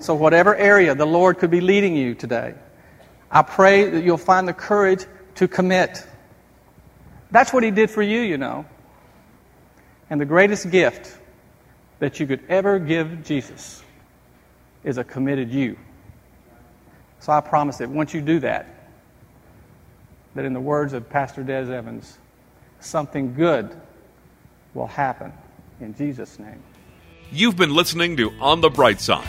So, 0.00 0.14
whatever 0.14 0.54
area 0.54 0.94
the 0.94 1.06
Lord 1.06 1.38
could 1.38 1.50
be 1.50 1.60
leading 1.60 1.96
you 1.96 2.14
today, 2.14 2.54
I 3.30 3.42
pray 3.42 3.90
that 3.90 4.04
you'll 4.04 4.16
find 4.16 4.46
the 4.46 4.52
courage 4.52 5.04
to 5.36 5.48
commit. 5.48 6.04
That's 7.30 7.52
what 7.52 7.62
He 7.62 7.70
did 7.70 7.90
for 7.90 8.02
you, 8.02 8.20
you 8.20 8.38
know. 8.38 8.64
And 10.10 10.20
the 10.20 10.24
greatest 10.24 10.70
gift 10.70 11.18
that 11.98 12.20
you 12.20 12.26
could 12.26 12.42
ever 12.48 12.78
give 12.78 13.24
Jesus 13.24 13.82
is 14.84 14.98
a 14.98 15.04
committed 15.04 15.50
you. 15.52 15.76
So 17.20 17.32
I 17.32 17.40
promise 17.40 17.78
that 17.78 17.90
once 17.90 18.14
you 18.14 18.20
do 18.20 18.38
that, 18.40 18.66
that 20.34 20.44
in 20.44 20.52
the 20.52 20.60
words 20.60 20.92
of 20.92 21.10
Pastor 21.10 21.42
Des 21.42 21.72
Evans, 21.72 22.18
something 22.80 23.34
good 23.34 23.74
will 24.74 24.86
happen 24.86 25.32
in 25.80 25.94
Jesus' 25.94 26.38
name. 26.38 26.62
You've 27.30 27.56
been 27.56 27.74
listening 27.74 28.16
to 28.18 28.32
On 28.40 28.60
the 28.60 28.70
Bright 28.70 29.00
Side, 29.00 29.28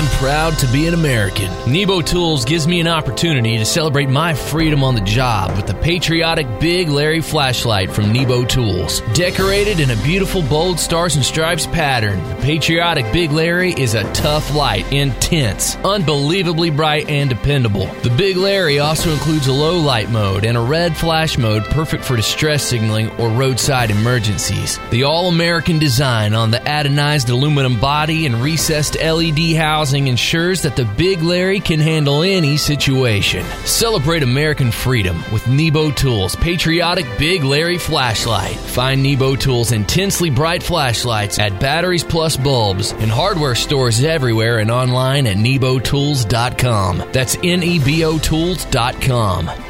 I'm 0.00 0.06
proud 0.12 0.56
to 0.60 0.66
be 0.68 0.86
an 0.86 0.94
American. 0.94 1.50
Nebo 1.70 2.00
Tools 2.00 2.46
gives 2.46 2.66
me 2.66 2.80
an 2.80 2.88
opportunity 2.88 3.58
to 3.58 3.66
celebrate 3.66 4.08
my 4.08 4.32
freedom 4.32 4.82
on 4.82 4.94
the 4.94 5.02
job 5.02 5.54
with 5.56 5.66
the 5.66 5.74
patriotic 5.74 6.46
Big 6.58 6.88
Larry 6.88 7.20
flashlight 7.20 7.90
from 7.90 8.10
Nebo 8.10 8.46
Tools. 8.46 9.02
Decorated 9.12 9.78
in 9.78 9.90
a 9.90 10.02
beautiful 10.02 10.40
bold 10.40 10.80
stars 10.80 11.16
and 11.16 11.24
stripes 11.24 11.66
pattern, 11.66 12.26
the 12.30 12.36
patriotic 12.36 13.12
Big 13.12 13.30
Larry 13.30 13.74
is 13.74 13.92
a 13.92 14.10
tough 14.14 14.54
light, 14.54 14.90
intense, 14.90 15.76
unbelievably 15.84 16.70
bright, 16.70 17.10
and 17.10 17.28
dependable. 17.28 17.84
The 18.02 18.08
Big 18.16 18.38
Larry 18.38 18.78
also 18.78 19.12
includes 19.12 19.48
a 19.48 19.52
low 19.52 19.78
light 19.78 20.08
mode 20.08 20.46
and 20.46 20.56
a 20.56 20.62
red 20.62 20.96
flash 20.96 21.36
mode 21.36 21.64
perfect 21.64 22.04
for 22.04 22.16
distress 22.16 22.64
signaling 22.64 23.10
or 23.20 23.28
roadside 23.28 23.90
emergencies. 23.90 24.78
The 24.88 25.02
all 25.02 25.28
American 25.28 25.78
design 25.78 26.32
on 26.32 26.50
the 26.50 26.60
anodized 26.60 27.28
aluminum 27.28 27.78
body 27.78 28.24
and 28.24 28.36
recessed 28.36 28.96
LED 28.98 29.56
housing 29.90 30.06
ensures 30.06 30.62
that 30.62 30.76
the 30.76 30.84
Big 30.96 31.20
Larry 31.20 31.58
can 31.58 31.80
handle 31.80 32.22
any 32.22 32.56
situation. 32.56 33.44
Celebrate 33.64 34.22
American 34.22 34.70
freedom 34.70 35.20
with 35.32 35.48
Nebo 35.48 35.90
Tools 35.90 36.36
Patriotic 36.36 37.06
Big 37.18 37.42
Larry 37.42 37.76
Flashlight. 37.76 38.54
Find 38.54 39.02
Nebo 39.02 39.34
Tools 39.34 39.72
intensely 39.72 40.30
bright 40.30 40.62
flashlights 40.62 41.40
at 41.40 41.58
Batteries 41.58 42.04
Plus 42.04 42.36
Bulbs 42.36 42.92
and 42.92 43.10
hardware 43.10 43.56
stores 43.56 44.04
everywhere 44.04 44.60
and 44.60 44.70
online 44.70 45.26
at 45.26 45.36
nebotools.com. 45.36 47.10
That's 47.10 47.36
N 47.42 47.64
E 47.64 47.80
B 47.84 48.04
O 48.04 48.16
Tools.com. 48.16 49.69